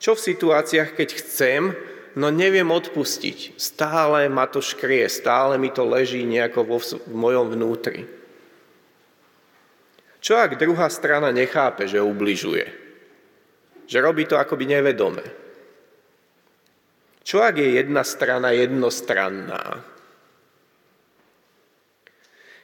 Čo 0.01 0.19
v 0.19 0.25
situáciách, 0.35 0.97
keď 0.99 1.09
chcem, 1.23 1.71
no 2.19 2.27
neviem 2.27 2.67
odpustiť. 2.67 3.55
Stále 3.55 4.27
ma 4.27 4.49
to 4.51 4.59
škrie, 4.59 5.07
stále 5.07 5.55
mi 5.55 5.71
to 5.71 5.87
leží 5.87 6.27
nejako 6.27 6.59
vo, 6.67 6.77
v 6.81 7.15
mojom 7.15 7.55
vnútri. 7.55 8.03
Čo 10.21 10.37
ak 10.37 10.61
druhá 10.61 10.85
strana 10.91 11.33
nechápe, 11.33 11.89
že 11.89 11.97
ubližuje? 11.97 12.67
Že 13.89 13.97
robí 14.01 14.29
to 14.29 14.37
akoby 14.37 14.69
nevedome? 14.69 15.25
Čo 17.21 17.41
ak 17.41 17.57
je 17.57 17.77
jedna 17.77 18.05
strana 18.05 18.53
jednostranná? 18.53 19.90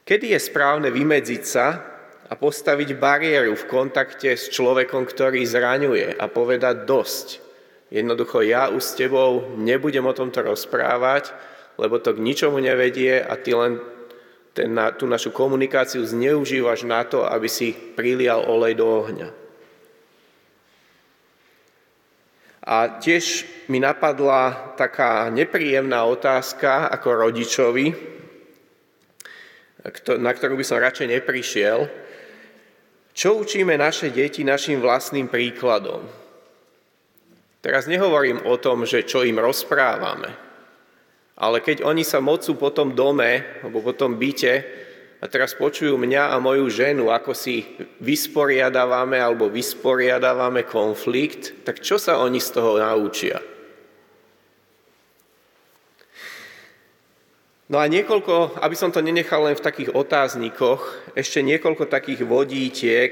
Kedy 0.07 0.31
je 0.31 0.39
správne 0.39 0.87
vymedziť 0.87 1.43
sa 1.43 1.83
a 2.31 2.33
postaviť 2.39 2.95
bariéru 2.95 3.59
v 3.59 3.67
kontakte 3.67 4.39
s 4.39 4.47
človekom, 4.55 5.03
ktorý 5.03 5.43
zraňuje 5.43 6.15
a 6.15 6.31
povedať 6.31 6.87
dosť? 6.87 7.43
Jednoducho 7.91 8.39
ja 8.47 8.71
už 8.71 8.79
s 8.79 8.95
tebou 8.95 9.59
nebudem 9.59 10.07
o 10.07 10.15
tomto 10.15 10.47
rozprávať, 10.47 11.35
lebo 11.75 11.99
to 11.99 12.15
k 12.15 12.23
ničomu 12.23 12.63
nevedie 12.63 13.19
a 13.19 13.35
ty 13.35 13.51
len 13.51 13.83
ten, 14.55 14.71
na, 14.71 14.95
tú 14.95 15.11
našu 15.11 15.35
komunikáciu 15.35 16.07
zneužívaš 16.07 16.87
na 16.87 17.03
to, 17.03 17.27
aby 17.27 17.51
si 17.51 17.75
prilial 17.75 18.47
olej 18.47 18.79
do 18.79 18.87
ohňa. 18.87 19.29
A 22.63 22.95
tiež 23.03 23.43
mi 23.67 23.83
napadla 23.83 24.71
taká 24.79 25.27
nepríjemná 25.27 26.07
otázka 26.07 26.87
ako 26.95 27.27
rodičovi, 27.27 28.16
na 30.19 30.31
ktorú 30.35 30.59
by 30.59 30.65
som 30.67 30.83
radšej 30.83 31.07
neprišiel. 31.15 31.79
Čo 33.17 33.41
učíme 33.41 33.73
naše 33.79 34.13
deti 34.13 34.45
našim 34.45 34.83
vlastným 34.83 35.31
príkladom? 35.31 36.05
Teraz 37.65 37.89
nehovorím 37.89 38.45
o 38.45 38.55
tom, 38.61 38.85
že 38.85 39.07
čo 39.07 39.25
im 39.25 39.41
rozprávame, 39.41 40.29
Ale 41.37 41.61
keď 41.61 41.85
oni 41.85 42.01
sa 42.01 42.17
mocú 42.17 42.57
po 42.57 42.73
tom 42.73 42.97
dome, 42.97 43.61
alebo 43.61 43.81
po 43.85 43.93
tom 43.93 44.17
byte, 44.17 44.65
a 45.17 45.25
teraz 45.25 45.57
počujú 45.57 45.97
mňa 45.97 46.33
a 46.33 46.37
moju 46.37 46.69
ženu, 46.69 47.09
ako 47.09 47.33
si 47.33 47.65
vysporiadávame 48.01 49.17
alebo 49.17 49.49
vysporiadávame 49.49 50.65
konflikt, 50.65 51.65
tak 51.65 51.81
čo 51.81 51.97
sa 51.97 52.21
oni 52.21 52.37
z 52.37 52.49
toho 52.53 52.77
naučia? 52.77 53.41
No 57.67 57.83
a 57.83 57.91
niekoľko, 57.91 58.63
aby 58.63 58.75
som 58.79 58.95
to 58.95 59.03
nenechal 59.03 59.43
len 59.43 59.55
v 59.59 59.65
takých 59.65 59.91
otáznikoch, 59.91 60.87
ešte 61.19 61.43
niekoľko 61.43 61.91
takých 61.91 62.23
vodítiek 62.23 63.11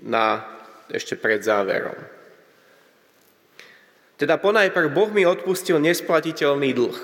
na, 0.00 0.48
ešte 0.88 1.12
pred 1.12 1.44
záverom. 1.44 1.96
Teda 4.16 4.40
ponajprv 4.40 4.88
Boh 4.88 5.12
mi 5.12 5.28
odpustil 5.28 5.76
nesplatiteľný 5.76 6.72
dlh. 6.72 6.96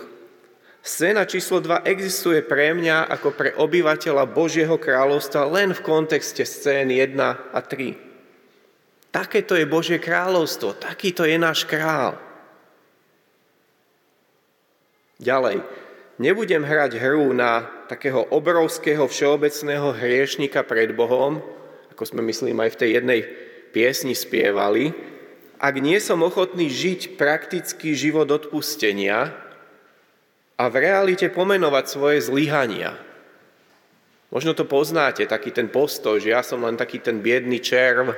Scéna 0.83 1.29
číslo 1.29 1.61
2 1.61 1.85
existuje 1.87 2.41
pre 2.41 2.73
mňa 2.73 3.07
ako 3.07 3.29
pre 3.37 3.53
obyvateľa 3.55 4.25
Božieho 4.33 4.81
kráľovstva 4.81 5.47
len 5.53 5.77
v 5.77 5.85
kontexte 5.85 6.43
scén 6.43 6.89
1 6.89 7.21
a 7.53 7.61
3. 7.61 9.13
Takéto 9.13 9.55
je 9.55 9.69
Božie 9.69 10.01
kráľovstvo, 10.01 10.73
takýto 10.81 11.29
je 11.29 11.37
náš 11.37 11.69
král. 11.69 12.17
Ďalej, 15.21 15.61
nebudem 16.21 16.65
hrať 16.65 17.01
hru 17.01 17.33
na 17.33 17.65
takého 17.89 18.25
obrovského 18.29 19.05
všeobecného 19.09 19.97
hriešnika 19.97 20.65
pred 20.65 20.93
Bohom, 20.93 21.41
ako 21.93 22.03
sme 22.09 22.21
myslím 22.29 22.61
aj 22.61 22.71
v 22.77 22.81
tej 22.81 22.91
jednej 23.01 23.21
piesni 23.73 24.13
spievali, 24.13 24.93
ak 25.63 25.75
nie 25.79 25.97
som 26.03 26.27
ochotný 26.27 26.67
žiť 26.67 27.15
praktický 27.15 27.95
život 27.95 28.27
odpustenia 28.27 29.31
a 30.59 30.65
v 30.67 30.75
realite 30.83 31.31
pomenovať 31.31 31.85
svoje 31.87 32.19
zlyhania. 32.27 32.99
Možno 34.33 34.57
to 34.57 34.65
poznáte, 34.65 35.29
taký 35.29 35.53
ten 35.53 35.69
postoj, 35.69 36.19
že 36.19 36.33
ja 36.33 36.41
som 36.41 36.65
len 36.65 36.75
taký 36.75 36.99
ten 36.99 37.21
biedný 37.21 37.61
červ, 37.61 38.11
eh, 38.11 38.17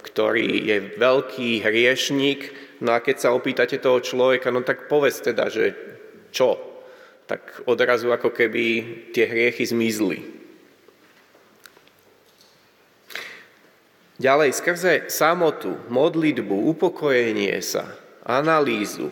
ktorý 0.00 0.48
je 0.64 0.76
veľký 0.96 1.66
hriešnik, 1.66 2.40
no 2.80 2.96
a 2.96 3.04
keď 3.04 3.16
sa 3.20 3.36
opýtate 3.36 3.76
toho 3.82 4.00
človeka, 4.00 4.48
no 4.48 4.64
tak 4.64 4.88
povedz 4.88 5.20
teda, 5.20 5.52
že 5.52 5.76
čo? 6.30 6.58
Tak 7.30 7.66
odrazu 7.70 8.10
ako 8.10 8.34
keby 8.34 8.64
tie 9.14 9.26
hriechy 9.26 9.62
zmizli. 9.66 10.40
Ďalej, 14.20 14.52
skrze 14.52 14.94
samotu, 15.08 15.80
modlitbu, 15.88 16.52
upokojenie 16.76 17.56
sa, 17.64 17.88
analýzu, 18.20 19.08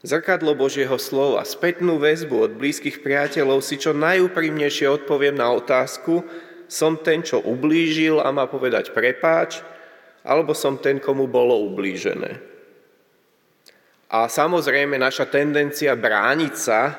zrkadlo 0.00 0.56
Božieho 0.56 0.96
slova, 0.96 1.44
spätnú 1.44 2.00
väzbu 2.00 2.48
od 2.48 2.52
blízkych 2.56 3.04
priateľov 3.04 3.60
si 3.60 3.76
čo 3.76 3.92
najúprimnejšie 3.92 4.88
odpoviem 4.88 5.36
na 5.36 5.52
otázku, 5.52 6.24
som 6.64 6.96
ten, 6.96 7.20
čo 7.20 7.44
ublížil 7.44 8.16
a 8.24 8.32
má 8.32 8.48
povedať 8.48 8.96
prepáč, 8.96 9.60
alebo 10.24 10.56
som 10.56 10.80
ten, 10.80 10.96
komu 10.96 11.28
bolo 11.28 11.68
ublížené. 11.68 12.55
A 14.06 14.30
samozrejme 14.30 14.94
naša 15.02 15.26
tendencia 15.26 15.98
brániť 15.98 16.54
sa 16.54 16.94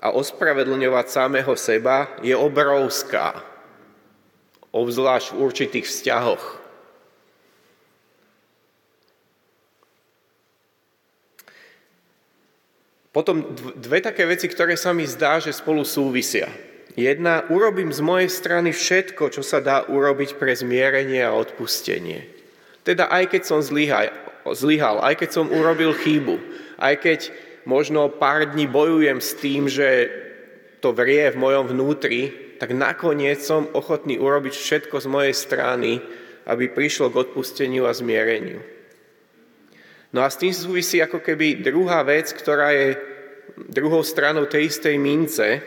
a 0.00 0.14
ospravedlňovať 0.16 1.06
samého 1.12 1.52
seba 1.58 2.08
je 2.24 2.32
obrovská, 2.32 3.36
obzvlášť 4.72 5.34
v 5.34 5.40
určitých 5.44 5.86
vzťahoch. 5.86 6.44
Potom 13.12 13.50
dve 13.74 13.98
také 13.98 14.24
veci, 14.30 14.46
ktoré 14.46 14.78
sa 14.78 14.94
mi 14.94 15.02
zdá, 15.02 15.42
že 15.42 15.50
spolu 15.50 15.82
súvisia. 15.82 16.46
Jedna, 16.94 17.46
urobím 17.50 17.90
z 17.90 17.98
mojej 17.98 18.30
strany 18.30 18.70
všetko, 18.70 19.34
čo 19.34 19.42
sa 19.42 19.58
dá 19.58 19.86
urobiť 19.90 20.38
pre 20.38 20.54
zmierenie 20.54 21.26
a 21.26 21.34
odpustenie. 21.34 22.30
Teda 22.86 23.10
aj 23.10 23.34
keď 23.34 23.42
som 23.42 23.58
zlyhal, 23.58 24.14
zlyhal, 24.54 25.02
aj 25.02 25.20
keď 25.24 25.30
som 25.32 25.52
urobil 25.52 25.96
chybu, 25.96 26.36
aj 26.78 26.94
keď 27.00 27.20
možno 27.68 28.08
pár 28.08 28.48
dní 28.48 28.64
bojujem 28.64 29.20
s 29.20 29.36
tým, 29.36 29.68
že 29.68 30.08
to 30.78 30.94
vrie 30.94 31.28
v 31.28 31.40
mojom 31.40 31.74
vnútri, 31.74 32.32
tak 32.58 32.74
nakoniec 32.74 33.38
som 33.42 33.70
ochotný 33.76 34.18
urobiť 34.18 34.54
všetko 34.54 34.96
z 34.98 35.06
mojej 35.06 35.34
strany, 35.34 36.02
aby 36.48 36.72
prišlo 36.72 37.12
k 37.12 37.28
odpusteniu 37.28 37.86
a 37.86 37.92
zmiereniu. 37.92 38.64
No 40.10 40.24
a 40.24 40.32
s 40.32 40.40
tým 40.40 40.56
súvisí 40.56 41.04
ako 41.04 41.20
keby 41.20 41.60
druhá 41.60 42.00
vec, 42.00 42.32
ktorá 42.32 42.72
je 42.72 42.96
druhou 43.68 44.00
stranou 44.00 44.48
tej 44.48 44.72
istej 44.72 44.96
mince. 44.96 45.60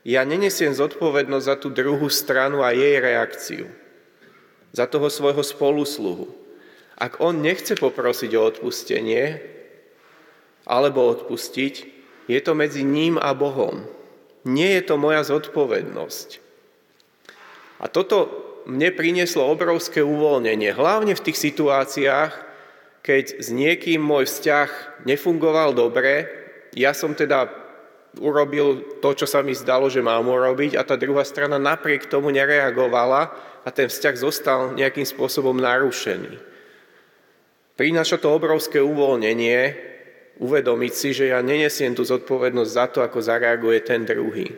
Ja 0.00 0.24
nenesiem 0.24 0.72
zodpovednosť 0.72 1.44
za 1.44 1.56
tú 1.60 1.68
druhú 1.68 2.08
stranu 2.08 2.64
a 2.64 2.72
jej 2.72 2.96
reakciu. 2.96 3.68
Za 4.72 4.88
toho 4.88 5.12
svojho 5.12 5.44
spolusluhu. 5.44 6.39
Ak 7.00 7.24
on 7.24 7.40
nechce 7.40 7.72
poprosiť 7.80 8.36
o 8.36 8.44
odpustenie 8.44 9.40
alebo 10.68 11.08
odpustiť, 11.08 11.74
je 12.28 12.40
to 12.44 12.52
medzi 12.52 12.84
ním 12.84 13.16
a 13.16 13.32
Bohom. 13.32 13.88
Nie 14.44 14.76
je 14.78 14.92
to 14.92 15.00
moja 15.00 15.24
zodpovednosť. 15.24 16.28
A 17.80 17.88
toto 17.88 18.28
mne 18.68 18.92
prinieslo 18.92 19.48
obrovské 19.48 20.04
uvoľnenie, 20.04 20.76
hlavne 20.76 21.16
v 21.16 21.24
tých 21.24 21.40
situáciách, 21.40 22.32
keď 23.00 23.40
s 23.40 23.48
niekým 23.48 24.04
môj 24.04 24.28
vzťah 24.28 25.02
nefungoval 25.08 25.72
dobre, 25.72 26.28
ja 26.76 26.92
som 26.92 27.16
teda 27.16 27.48
urobil 28.20 29.00
to, 29.00 29.16
čo 29.16 29.24
sa 29.24 29.40
mi 29.40 29.56
zdalo, 29.56 29.88
že 29.88 30.04
mám 30.04 30.28
urobiť 30.28 30.76
a 30.76 30.84
tá 30.84 31.00
druhá 31.00 31.24
strana 31.24 31.56
napriek 31.56 32.12
tomu 32.12 32.28
nereagovala 32.28 33.32
a 33.64 33.68
ten 33.72 33.88
vzťah 33.88 34.14
zostal 34.20 34.60
nejakým 34.76 35.08
spôsobom 35.08 35.56
narušený. 35.56 36.49
Prináša 37.80 38.20
to 38.20 38.36
obrovské 38.36 38.76
uvoľnenie, 38.76 39.72
uvedomiť 40.36 40.92
si, 40.92 41.16
že 41.16 41.32
ja 41.32 41.40
nenesiem 41.40 41.96
tú 41.96 42.04
zodpovednosť 42.04 42.68
za 42.76 42.86
to, 42.92 43.00
ako 43.00 43.24
zareaguje 43.24 43.80
ten 43.80 44.04
druhý. 44.04 44.52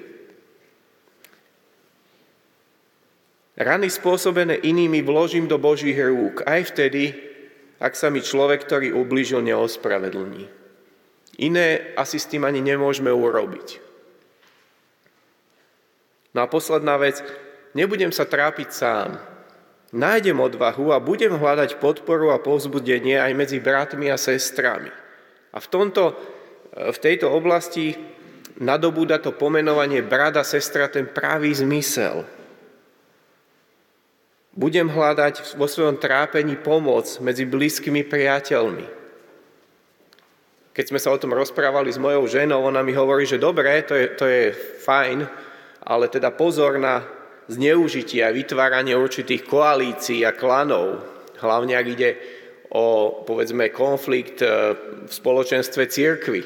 Rany 3.54 3.86
spôsobené 3.94 4.58
inými 4.66 5.06
vložím 5.06 5.46
do 5.46 5.54
Božích 5.54 5.94
rúk, 6.02 6.42
aj 6.42 6.74
vtedy, 6.74 7.14
ak 7.78 7.94
sa 7.94 8.10
mi 8.10 8.26
človek, 8.26 8.66
ktorý 8.66 8.90
ubližil, 8.90 9.38
neospravedlní. 9.46 10.50
Iné 11.46 11.94
asi 11.94 12.18
s 12.18 12.26
tým 12.26 12.42
ani 12.42 12.58
nemôžeme 12.58 13.14
urobiť. 13.14 13.78
No 16.34 16.42
a 16.42 16.50
posledná 16.50 16.98
vec, 16.98 17.22
nebudem 17.70 18.10
sa 18.10 18.26
trápiť 18.26 18.68
sám. 18.74 19.31
Nájdem 19.92 20.40
odvahu 20.40 20.96
a 20.96 21.04
budem 21.04 21.36
hľadať 21.36 21.76
podporu 21.76 22.32
a 22.32 22.40
povzbudenie 22.40 23.20
aj 23.20 23.32
medzi 23.36 23.60
bratmi 23.60 24.08
a 24.08 24.16
sestrami. 24.16 24.88
A 25.52 25.60
v, 25.60 25.66
tomto, 25.68 26.16
v 26.72 26.96
tejto 26.96 27.28
oblasti 27.28 27.92
nadobúda 28.56 29.20
to 29.20 29.36
pomenovanie 29.36 30.00
brada, 30.00 30.40
sestra 30.48 30.88
ten 30.88 31.04
pravý 31.04 31.52
zmysel. 31.52 32.24
Budem 34.56 34.88
hľadať 34.88 35.60
vo 35.60 35.68
svojom 35.68 36.00
trápení 36.00 36.56
pomoc 36.56 37.20
medzi 37.20 37.44
blízkymi 37.44 38.04
priateľmi. 38.08 39.04
Keď 40.72 40.84
sme 40.88 41.00
sa 41.00 41.12
o 41.12 41.20
tom 41.20 41.36
rozprávali 41.36 41.92
s 41.92 42.00
mojou 42.00 42.24
ženou, 42.24 42.64
ona 42.64 42.80
mi 42.80 42.96
hovorí, 42.96 43.28
že 43.28 43.36
dobre, 43.36 43.84
to 43.84 43.92
je, 43.92 44.06
to 44.16 44.24
je 44.24 44.56
fajn, 44.80 45.28
ale 45.84 46.08
teda 46.08 46.32
pozor 46.32 46.80
na 46.80 47.04
zneužitie 47.50 48.22
a 48.22 48.34
vytváranie 48.34 48.94
určitých 48.94 49.46
koalícií 49.46 50.22
a 50.22 50.36
klanov, 50.36 51.02
hlavne 51.42 51.74
ak 51.74 51.86
ide 51.86 52.10
o, 52.72 53.20
povedzme, 53.26 53.68
konflikt 53.74 54.40
e, 54.40 54.48
v 55.06 55.12
spoločenstve 55.12 55.82
církvy. 55.90 56.42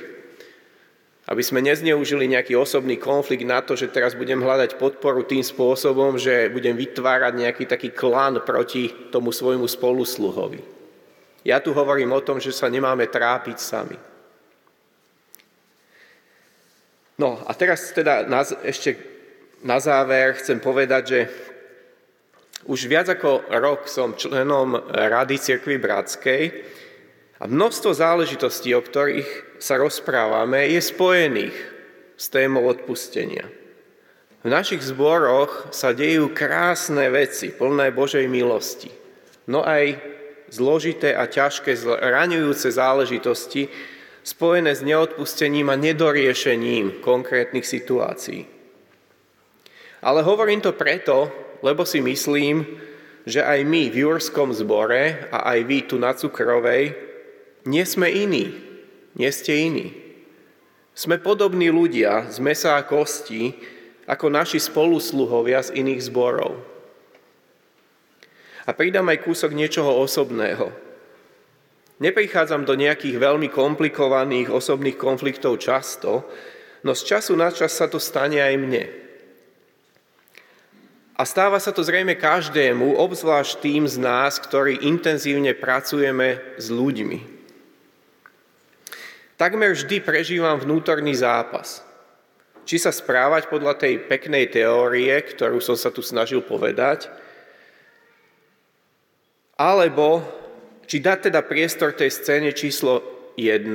Aby 1.26 1.42
sme 1.42 1.58
nezneužili 1.58 2.30
nejaký 2.30 2.54
osobný 2.54 3.02
konflikt 3.02 3.42
na 3.42 3.58
to, 3.58 3.74
že 3.74 3.90
teraz 3.90 4.14
budem 4.14 4.38
hľadať 4.38 4.78
podporu 4.78 5.26
tým 5.26 5.42
spôsobom, 5.42 6.14
že 6.18 6.50
budem 6.54 6.78
vytvárať 6.78 7.32
nejaký 7.34 7.64
taký 7.66 7.90
klan 7.90 8.38
proti 8.46 9.10
tomu 9.10 9.34
svojmu 9.34 9.66
spolusluhovi. 9.66 10.62
Ja 11.46 11.58
tu 11.62 11.74
hovorím 11.74 12.14
o 12.14 12.22
tom, 12.22 12.38
že 12.38 12.54
sa 12.54 12.70
nemáme 12.70 13.10
trápiť 13.10 13.58
sami. 13.58 13.98
No 17.16 17.42
a 17.42 17.50
teraz 17.54 17.90
teda 17.90 18.26
ešte 18.62 19.15
na 19.66 19.82
záver 19.82 20.38
chcem 20.38 20.62
povedať, 20.62 21.02
že 21.04 21.20
už 22.70 22.86
viac 22.86 23.10
ako 23.10 23.50
rok 23.50 23.90
som 23.90 24.14
členom 24.14 24.78
Rady 24.94 25.36
Cirkvy 25.38 25.82
Bratskej 25.82 26.42
a 27.42 27.44
množstvo 27.50 27.90
záležitostí, 27.90 28.70
o 28.78 28.82
ktorých 28.82 29.58
sa 29.58 29.74
rozprávame, 29.76 30.70
je 30.70 30.80
spojených 30.80 31.56
s 32.14 32.30
témou 32.30 32.64
odpustenia. 32.70 33.50
V 34.46 34.48
našich 34.48 34.86
zboroch 34.86 35.74
sa 35.74 35.90
dejú 35.90 36.30
krásne 36.30 37.10
veci, 37.10 37.50
plné 37.50 37.90
Božej 37.90 38.30
milosti, 38.30 38.94
no 39.50 39.66
aj 39.66 39.98
zložité 40.54 41.18
a 41.18 41.26
ťažké, 41.26 41.74
raňujúce 41.98 42.70
záležitosti, 42.70 43.66
spojené 44.22 44.74
s 44.74 44.86
neodpustením 44.86 45.70
a 45.70 45.76
nedoriešením 45.78 47.02
konkrétnych 47.02 47.66
situácií. 47.66 48.55
Ale 50.06 50.22
hovorím 50.22 50.62
to 50.62 50.70
preto, 50.78 51.26
lebo 51.66 51.82
si 51.82 51.98
myslím, 51.98 52.62
že 53.26 53.42
aj 53.42 53.66
my 53.66 53.90
v 53.90 54.06
Jurskom 54.06 54.54
zbore 54.54 55.26
a 55.34 55.50
aj 55.50 55.58
vy 55.66 55.78
tu 55.90 55.98
na 55.98 56.14
Cukrovej 56.14 56.94
nie 57.66 57.82
sme 57.82 58.06
iní, 58.06 58.54
nie 59.18 59.30
ste 59.34 59.66
iní. 59.66 59.90
Sme 60.94 61.18
podobní 61.18 61.74
ľudia 61.74 62.30
z 62.30 62.38
mesa 62.38 62.78
a 62.78 62.86
kosti, 62.86 63.50
ako 64.06 64.30
naši 64.30 64.62
spolusluhovia 64.62 65.66
z 65.66 65.82
iných 65.82 66.00
zborov. 66.06 66.54
A 68.62 68.70
pridám 68.70 69.10
aj 69.10 69.26
kúsok 69.26 69.50
niečoho 69.50 69.90
osobného– 69.98 70.70
Neprichádzam 71.96 72.68
do 72.68 72.76
nejakých 72.76 73.16
veľmi 73.16 73.48
komplikovaných 73.48 74.52
osobných 74.52 75.00
konfliktov 75.00 75.56
často, 75.56 76.28
no 76.84 76.92
z 76.92 77.02
času 77.08 77.32
na 77.32 77.48
čas 77.48 77.72
sa 77.72 77.88
to 77.88 77.96
stane 77.96 78.36
aj 78.36 78.54
mne. 78.60 78.84
A 81.16 81.24
stáva 81.24 81.56
sa 81.56 81.72
to 81.72 81.80
zrejme 81.80 82.12
každému, 82.12 83.00
obzvlášť 83.00 83.64
tým 83.64 83.88
z 83.88 83.96
nás, 83.96 84.36
ktorí 84.36 84.84
intenzívne 84.84 85.56
pracujeme 85.56 86.44
s 86.60 86.68
ľuďmi. 86.68 87.18
Takmer 89.40 89.72
vždy 89.72 90.04
prežívam 90.04 90.60
vnútorný 90.60 91.16
zápas. 91.16 91.80
Či 92.68 92.84
sa 92.84 92.92
správať 92.92 93.48
podľa 93.48 93.80
tej 93.80 94.04
peknej 94.04 94.52
teórie, 94.52 95.12
ktorú 95.24 95.56
som 95.64 95.76
sa 95.76 95.88
tu 95.88 96.04
snažil 96.04 96.44
povedať, 96.44 97.08
alebo 99.56 100.20
či 100.84 101.00
dať 101.00 101.32
teda 101.32 101.40
priestor 101.48 101.96
tej 101.96 102.12
scéne 102.12 102.52
číslo 102.52 103.00
1, 103.40 103.72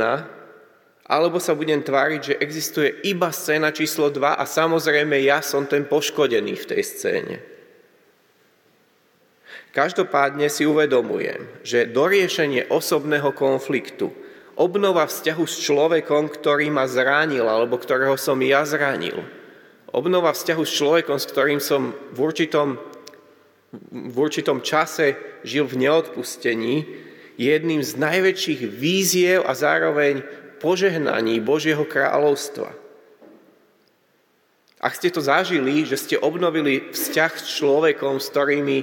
alebo 1.12 1.44
sa 1.44 1.52
budem 1.52 1.84
tváriť, 1.84 2.22
že 2.24 2.40
existuje 2.40 3.04
iba 3.04 3.36
scéna 3.36 3.76
číslo 3.76 4.08
2 4.08 4.40
a 4.40 4.44
samozrejme 4.48 5.20
ja 5.20 5.44
som 5.44 5.68
ten 5.68 5.84
poškodený 5.84 6.56
v 6.56 6.68
tej 6.72 6.82
scéne. 6.88 7.36
Každopádne 9.76 10.48
si 10.48 10.64
uvedomujem, 10.64 11.48
že 11.68 11.92
doriešenie 11.92 12.72
osobného 12.72 13.36
konfliktu, 13.36 14.16
obnova 14.56 15.04
vzťahu 15.04 15.44
s 15.44 15.56
človekom, 15.64 16.32
ktorý 16.32 16.72
ma 16.72 16.88
zranil 16.88 17.44
alebo 17.44 17.76
ktorého 17.76 18.16
som 18.16 18.40
ja 18.40 18.64
zranil, 18.64 19.20
obnova 19.92 20.32
vzťahu 20.32 20.64
s 20.64 20.76
človekom, 20.80 21.20
s 21.20 21.28
ktorým 21.28 21.60
som 21.60 21.92
v 22.16 22.18
určitom, 22.24 22.80
v 23.92 24.16
určitom 24.16 24.64
čase 24.64 25.20
žil 25.44 25.68
v 25.68 25.88
neodpustení, 25.88 26.76
je 27.40 27.48
jedným 27.48 27.82
z 27.82 27.96
najväčších 27.96 28.62
víziev 28.70 29.48
a 29.48 29.56
zároveň 29.56 30.22
požehnaní 30.62 31.42
Božieho 31.42 31.84
kráľovstva. 31.84 32.72
Ak 34.82 34.98
ste 34.98 35.14
to 35.14 35.22
zažili, 35.22 35.86
že 35.86 35.94
ste 35.94 36.18
obnovili 36.18 36.90
vzťah 36.90 37.32
s 37.38 37.46
človekom, 37.62 38.18
s 38.18 38.34
ktorými, 38.34 38.78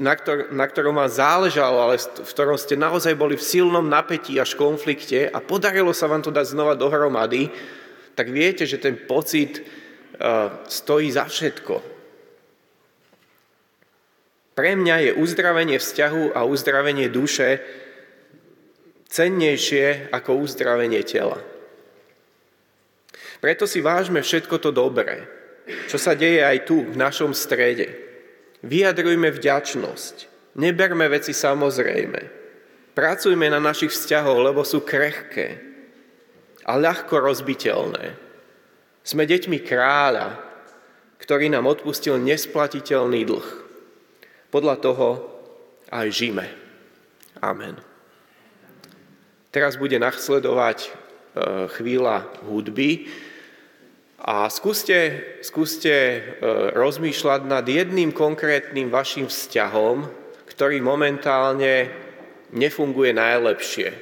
na, 0.00 0.16
ktor, 0.16 0.48
na 0.48 0.64
ktorom 0.64 0.96
vám 0.96 1.12
záležalo, 1.12 1.84
ale 1.84 2.00
v 2.00 2.30
ktorom 2.32 2.56
ste 2.56 2.80
naozaj 2.80 3.12
boli 3.12 3.36
v 3.36 3.44
silnom 3.44 3.84
napätí 3.84 4.40
až 4.40 4.56
konflikte 4.56 5.28
a 5.28 5.44
podarilo 5.44 5.92
sa 5.92 6.08
vám 6.08 6.24
to 6.24 6.32
dať 6.32 6.48
znova 6.48 6.72
dohromady, 6.80 7.52
tak 8.16 8.32
viete, 8.32 8.64
že 8.64 8.80
ten 8.80 8.96
pocit 8.96 9.60
uh, 9.60 10.64
stojí 10.64 11.12
za 11.12 11.28
všetko. 11.28 11.92
Pre 14.56 14.70
mňa 14.80 14.96
je 15.10 15.10
uzdravenie 15.12 15.76
vzťahu 15.76 16.32
a 16.32 16.48
uzdravenie 16.48 17.12
duše 17.12 17.60
cennejšie 19.14 20.10
ako 20.10 20.42
uzdravenie 20.42 21.06
tela. 21.06 21.38
Preto 23.38 23.70
si 23.70 23.78
vážme 23.78 24.18
všetko 24.18 24.58
to 24.58 24.74
dobré, 24.74 25.22
čo 25.86 25.94
sa 25.94 26.18
deje 26.18 26.42
aj 26.42 26.66
tu, 26.66 26.82
v 26.82 26.98
našom 26.98 27.30
strede. 27.30 27.94
Vyjadrujme 28.66 29.30
vďačnosť, 29.30 30.16
neberme 30.58 31.06
veci 31.06 31.30
samozrejme. 31.30 32.42
Pracujme 32.94 33.46
na 33.46 33.62
našich 33.62 33.94
vzťahoch, 33.94 34.40
lebo 34.42 34.66
sú 34.66 34.82
krehké 34.82 35.62
a 36.66 36.74
ľahko 36.74 37.14
rozbiteľné. 37.20 38.16
Sme 39.04 39.28
deťmi 39.28 39.60
kráľa, 39.62 40.40
ktorý 41.20 41.52
nám 41.52 41.68
odpustil 41.70 42.18
nesplatiteľný 42.18 43.22
dlh 43.28 43.48
podľa 44.48 44.76
toho 44.80 45.08
aj 45.92 46.06
žime. 46.14 46.46
Amen. 47.42 47.93
Teraz 49.54 49.78
bude 49.78 50.02
nasledovať 50.02 50.78
e, 50.82 50.88
chvíľa 51.78 52.26
hudby 52.42 53.06
a 54.18 54.50
skúste, 54.50 55.22
skúste 55.46 55.94
e, 55.94 56.18
rozmýšľať 56.74 57.40
nad 57.46 57.62
jedným 57.62 58.10
konkrétnym 58.10 58.90
vašim 58.90 59.30
vzťahom, 59.30 60.10
ktorý 60.50 60.82
momentálne 60.82 61.86
nefunguje 62.50 63.14
najlepšie. 63.14 63.94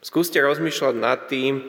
Skúste 0.00 0.40
rozmýšľať 0.40 0.94
nad 0.96 1.28
tým, 1.28 1.60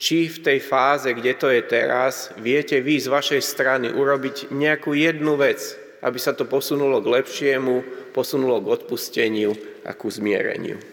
či 0.00 0.32
v 0.32 0.40
tej 0.40 0.64
fáze, 0.64 1.12
kde 1.12 1.36
to 1.36 1.52
je 1.52 1.60
teraz, 1.60 2.32
viete 2.40 2.80
vy 2.80 2.96
z 2.96 3.12
vašej 3.12 3.42
strany 3.44 3.92
urobiť 3.92 4.48
nejakú 4.48 4.96
jednu 4.96 5.36
vec, 5.36 5.60
aby 6.00 6.16
sa 6.16 6.32
to 6.32 6.48
posunulo 6.48 7.04
k 7.04 7.20
lepšiemu, 7.20 8.08
posunulo 8.16 8.64
k 8.64 8.80
odpusteniu 8.80 9.52
a 9.84 9.92
ku 9.92 10.08
zmiereniu. 10.08 10.89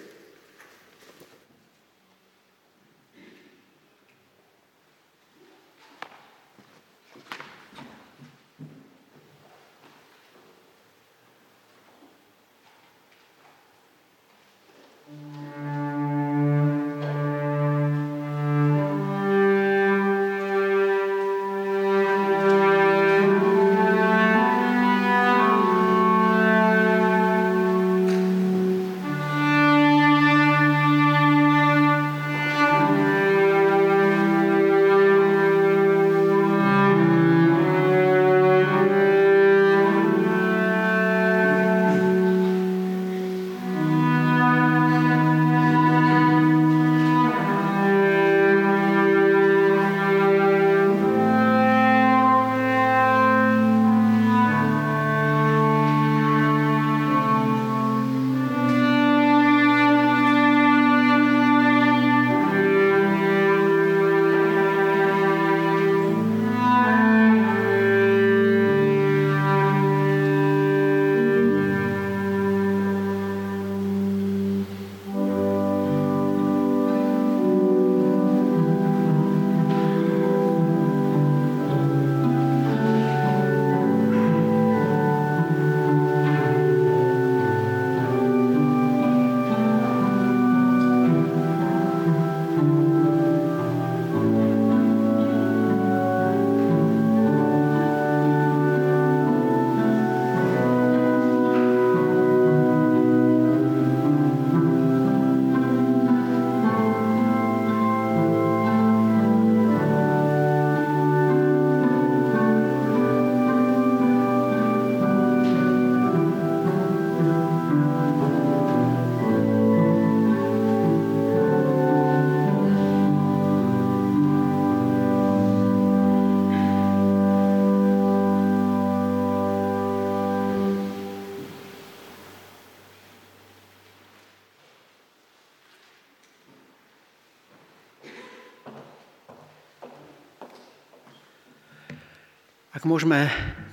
Ak 142.78 142.86
môžeme, 142.86 143.25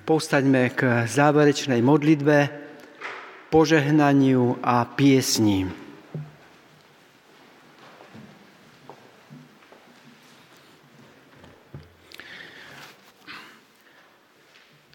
postaňme 0.09 0.73
k 0.73 1.05
záverečnej 1.05 1.85
modlitbe, 1.85 2.49
požehnaniu 3.53 4.57
a 4.65 4.89
piesni. 4.89 5.69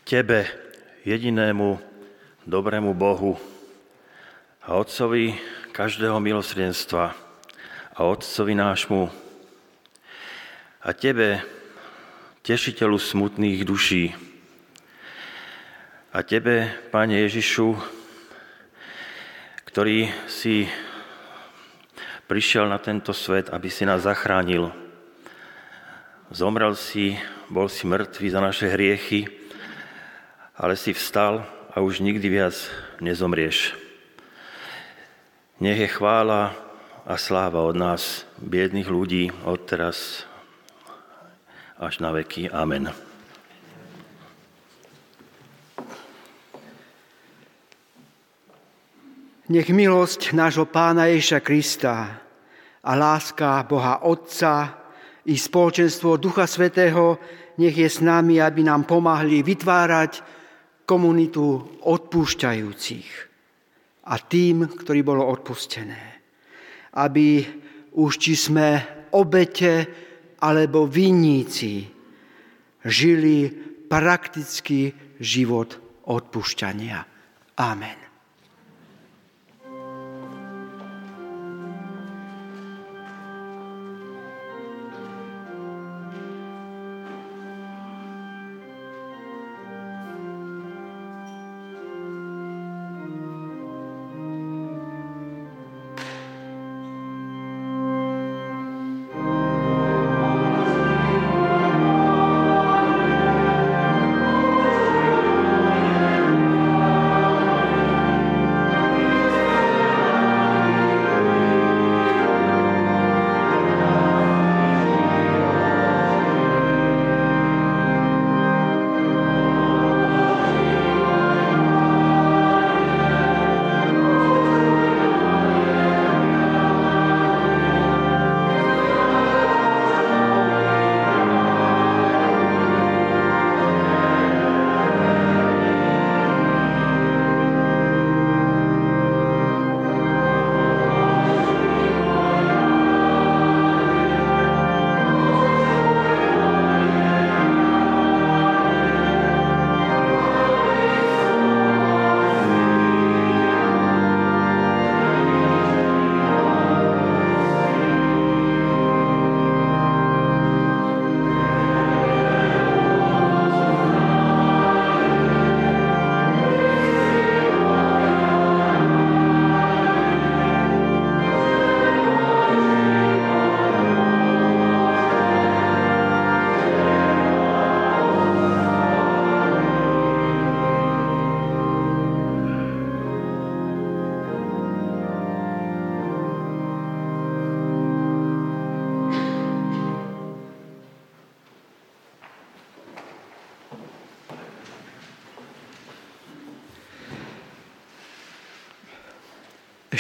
Tebe, 0.10 0.50
jedinému 1.06 1.78
dobrému 2.50 2.98
Bohu 2.98 3.38
a 4.66 4.82
Otcovi 4.82 5.38
každého 5.70 6.18
milosrdenstva 6.18 7.14
a 7.94 8.00
Otcovi 8.10 8.58
nášmu 8.58 9.06
a 10.82 10.90
Tebe, 10.98 11.59
tešiteľu 12.50 12.98
smutných 12.98 13.62
duší 13.62 14.10
a 16.10 16.26
Tebe, 16.26 16.74
Pane 16.90 17.22
Ježišu, 17.22 17.78
ktorý 19.70 20.10
si 20.26 20.66
prišiel 22.26 22.66
na 22.66 22.82
tento 22.82 23.14
svet, 23.14 23.54
aby 23.54 23.70
si 23.70 23.86
nás 23.86 24.02
zachránil. 24.02 24.74
Zomrel 26.34 26.74
si, 26.74 27.22
bol 27.54 27.70
si 27.70 27.86
mŕtvý 27.86 28.34
za 28.34 28.42
naše 28.42 28.66
hriechy, 28.74 29.30
ale 30.58 30.74
si 30.74 30.98
vstal 30.98 31.46
a 31.70 31.86
už 31.86 32.02
nikdy 32.02 32.34
viac 32.34 32.58
nezomrieš. 32.98 33.78
Nech 35.62 35.78
je 35.78 35.86
chvála 35.86 36.58
a 37.06 37.14
sláva 37.14 37.62
od 37.62 37.78
nás, 37.78 38.26
biedných 38.42 38.90
ľudí, 38.90 39.30
od 39.46 39.70
teraz 39.70 40.26
až 41.80 42.04
na 42.04 42.12
veky. 42.12 42.52
Amen. 42.52 42.92
Nech 49.50 49.72
milosť 49.74 50.38
nášho 50.38 50.70
Pána 50.70 51.10
Ježa 51.10 51.42
Krista 51.42 52.22
a 52.86 52.92
láska 52.94 53.66
Boha 53.66 54.06
Otca 54.06 54.78
i 55.26 55.34
spoločenstvo 55.34 56.22
Ducha 56.22 56.46
Svetého 56.46 57.18
nech 57.58 57.74
je 57.74 57.90
s 57.90 58.04
nami, 58.04 58.38
aby 58.38 58.62
nám 58.62 58.86
pomáhli 58.86 59.42
vytvárať 59.42 60.22
komunitu 60.86 61.80
odpúšťajúcich 61.82 63.10
a 64.06 64.16
tým, 64.22 64.70
ktorí 64.70 65.02
bolo 65.02 65.26
odpustené. 65.26 66.22
Aby 66.94 67.46
už 67.98 68.22
či 68.22 68.34
sme 68.38 68.86
obete 69.18 69.90
alebo 70.40 70.88
vinníci 70.88 71.88
žili 72.84 73.52
praktický 73.92 74.94
život 75.20 75.78
odpúšťania. 76.08 77.00
Amen. 77.60 78.09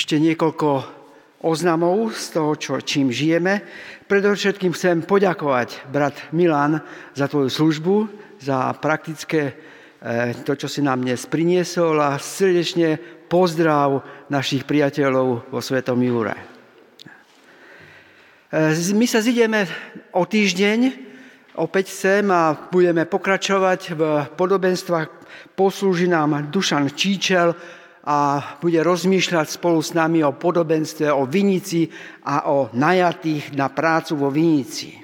Ešte 0.10 0.26
niekoľko 0.26 0.70
oznamov 1.46 2.18
z 2.18 2.34
toho, 2.34 2.58
čo, 2.58 2.74
čím 2.82 3.14
žijeme. 3.14 3.62
Predovšetkým 4.10 4.74
chcem 4.74 5.06
poďakovať 5.06 5.86
brat 5.86 6.34
Milan 6.34 6.82
za 7.14 7.30
tvoju 7.30 7.46
službu, 7.46 7.96
za 8.42 8.74
praktické 8.82 9.54
e, 10.02 10.34
to, 10.42 10.58
čo 10.58 10.66
si 10.66 10.82
nám 10.82 11.06
dnes 11.06 11.30
priniesol 11.30 12.02
a 12.02 12.18
srdečne 12.18 12.98
pozdrav 13.30 14.02
našich 14.34 14.66
priateľov 14.66 15.54
vo 15.54 15.60
Svetom 15.62 16.02
Jure. 16.02 16.34
E, 18.50 18.74
my 18.74 19.06
sa 19.06 19.22
zideme 19.22 19.70
o 20.18 20.26
týždeň 20.26 21.06
opäť 21.54 21.94
sem 21.94 22.26
a 22.34 22.58
budeme 22.58 23.06
pokračovať 23.06 23.94
v 23.94 24.02
podobenstvách. 24.34 25.22
Poslúži 25.54 26.10
nám 26.10 26.50
Dušan 26.50 26.90
Číčel, 26.98 27.54
a 28.06 28.42
bude 28.62 28.80
rozmýšľať 28.80 29.48
spolu 29.60 29.84
s 29.84 29.92
nami 29.92 30.24
o 30.24 30.36
podobenstve, 30.36 31.12
o 31.12 31.28
vinici 31.28 31.90
a 32.24 32.48
o 32.52 32.72
najatých 32.72 33.56
na 33.56 33.68
prácu 33.68 34.14
vo 34.16 34.30
vinici. 34.32 34.96
E, 34.96 35.00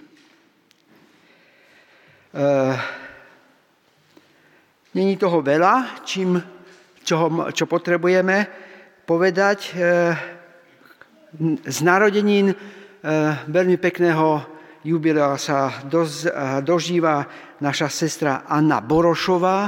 Není 4.96 5.20
toho 5.20 5.44
veľa, 5.44 6.08
čím, 6.08 6.40
čo, 7.04 7.28
čo 7.52 7.68
potrebujeme 7.68 8.48
povedať. 9.04 9.60
E, 9.60 9.72
z 11.68 11.78
narodenín 11.84 12.48
e, 12.48 12.56
veľmi 13.44 13.76
pekného 13.76 14.40
jubilea 14.88 15.36
sa 15.36 15.84
dožíva 16.64 17.28
naša 17.60 17.92
sestra 17.92 18.48
Anna 18.48 18.80
Borošová, 18.80 19.68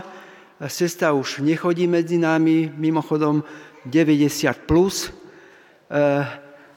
Sestra 0.66 1.14
už 1.14 1.46
nechodí 1.46 1.86
medzi 1.86 2.18
nami, 2.18 2.66
mimochodom 2.74 3.46
90 3.86 4.66
plus. 4.66 5.06
E, 5.06 5.12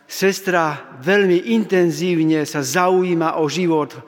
sestra 0.04 0.92
veľmi 1.00 1.56
intenzívne 1.56 2.44
sa 2.44 2.60
zaujíma 2.60 3.40
o 3.40 3.48
život 3.48 3.96
e, 3.96 4.00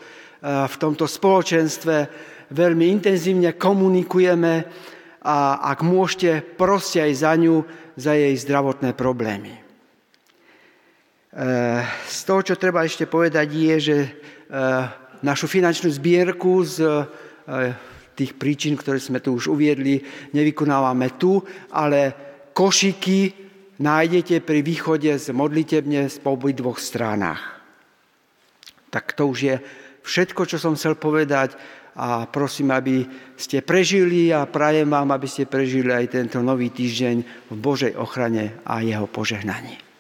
v 0.45 0.75
tomto 0.77 1.09
spoločenstve, 1.09 1.97
veľmi 2.53 2.85
intenzívne 2.93 3.57
komunikujeme 3.57 4.55
a 5.25 5.65
ak 5.73 5.81
môžete, 5.81 6.45
proste 6.61 7.01
aj 7.01 7.13
za 7.17 7.33
ňu, 7.41 7.65
za 7.97 8.13
jej 8.13 8.37
zdravotné 8.37 8.93
problémy. 8.93 9.57
E, 9.57 9.61
z 12.13 12.21
toho, 12.29 12.45
čo 12.45 12.61
treba 12.61 12.85
ešte 12.85 13.09
povedať, 13.09 13.49
je, 13.49 13.77
že 13.81 13.99
našu 15.25 15.49
finančnú 15.49 15.89
zbierku 15.89 16.61
z 16.61 17.09
tých 18.23 18.39
príčin, 18.39 18.79
ktoré 18.79 19.03
sme 19.03 19.19
tu 19.19 19.35
už 19.35 19.51
uviedli, 19.51 19.99
nevykonávame 20.31 21.19
tu, 21.19 21.43
ale 21.75 22.15
košiky 22.55 23.19
nájdete 23.83 24.39
pri 24.47 24.63
východe 24.63 25.11
z 25.11 25.35
modlitebne 25.35 26.07
po 26.23 26.39
dvoch 26.39 26.79
stranách. 26.79 27.43
Tak 28.95 29.19
to 29.19 29.27
už 29.27 29.39
je 29.43 29.57
všetko, 30.07 30.47
čo 30.47 30.57
som 30.63 30.79
chcel 30.79 30.95
povedať 30.95 31.59
a 31.93 32.25
prosím, 32.25 32.73
aby 32.73 33.05
ste 33.37 33.61
prežili 33.61 34.33
a 34.33 34.49
prajem 34.49 34.89
vám, 34.89 35.13
aby 35.13 35.29
ste 35.29 35.51
prežili 35.51 35.93
aj 35.93 36.15
tento 36.15 36.41
nový 36.41 36.73
týždeň 36.73 37.17
v 37.53 37.57
Božej 37.57 37.93
ochrane 37.99 38.65
a 38.65 38.81
jeho 38.81 39.05
požehnaní. 39.11 39.92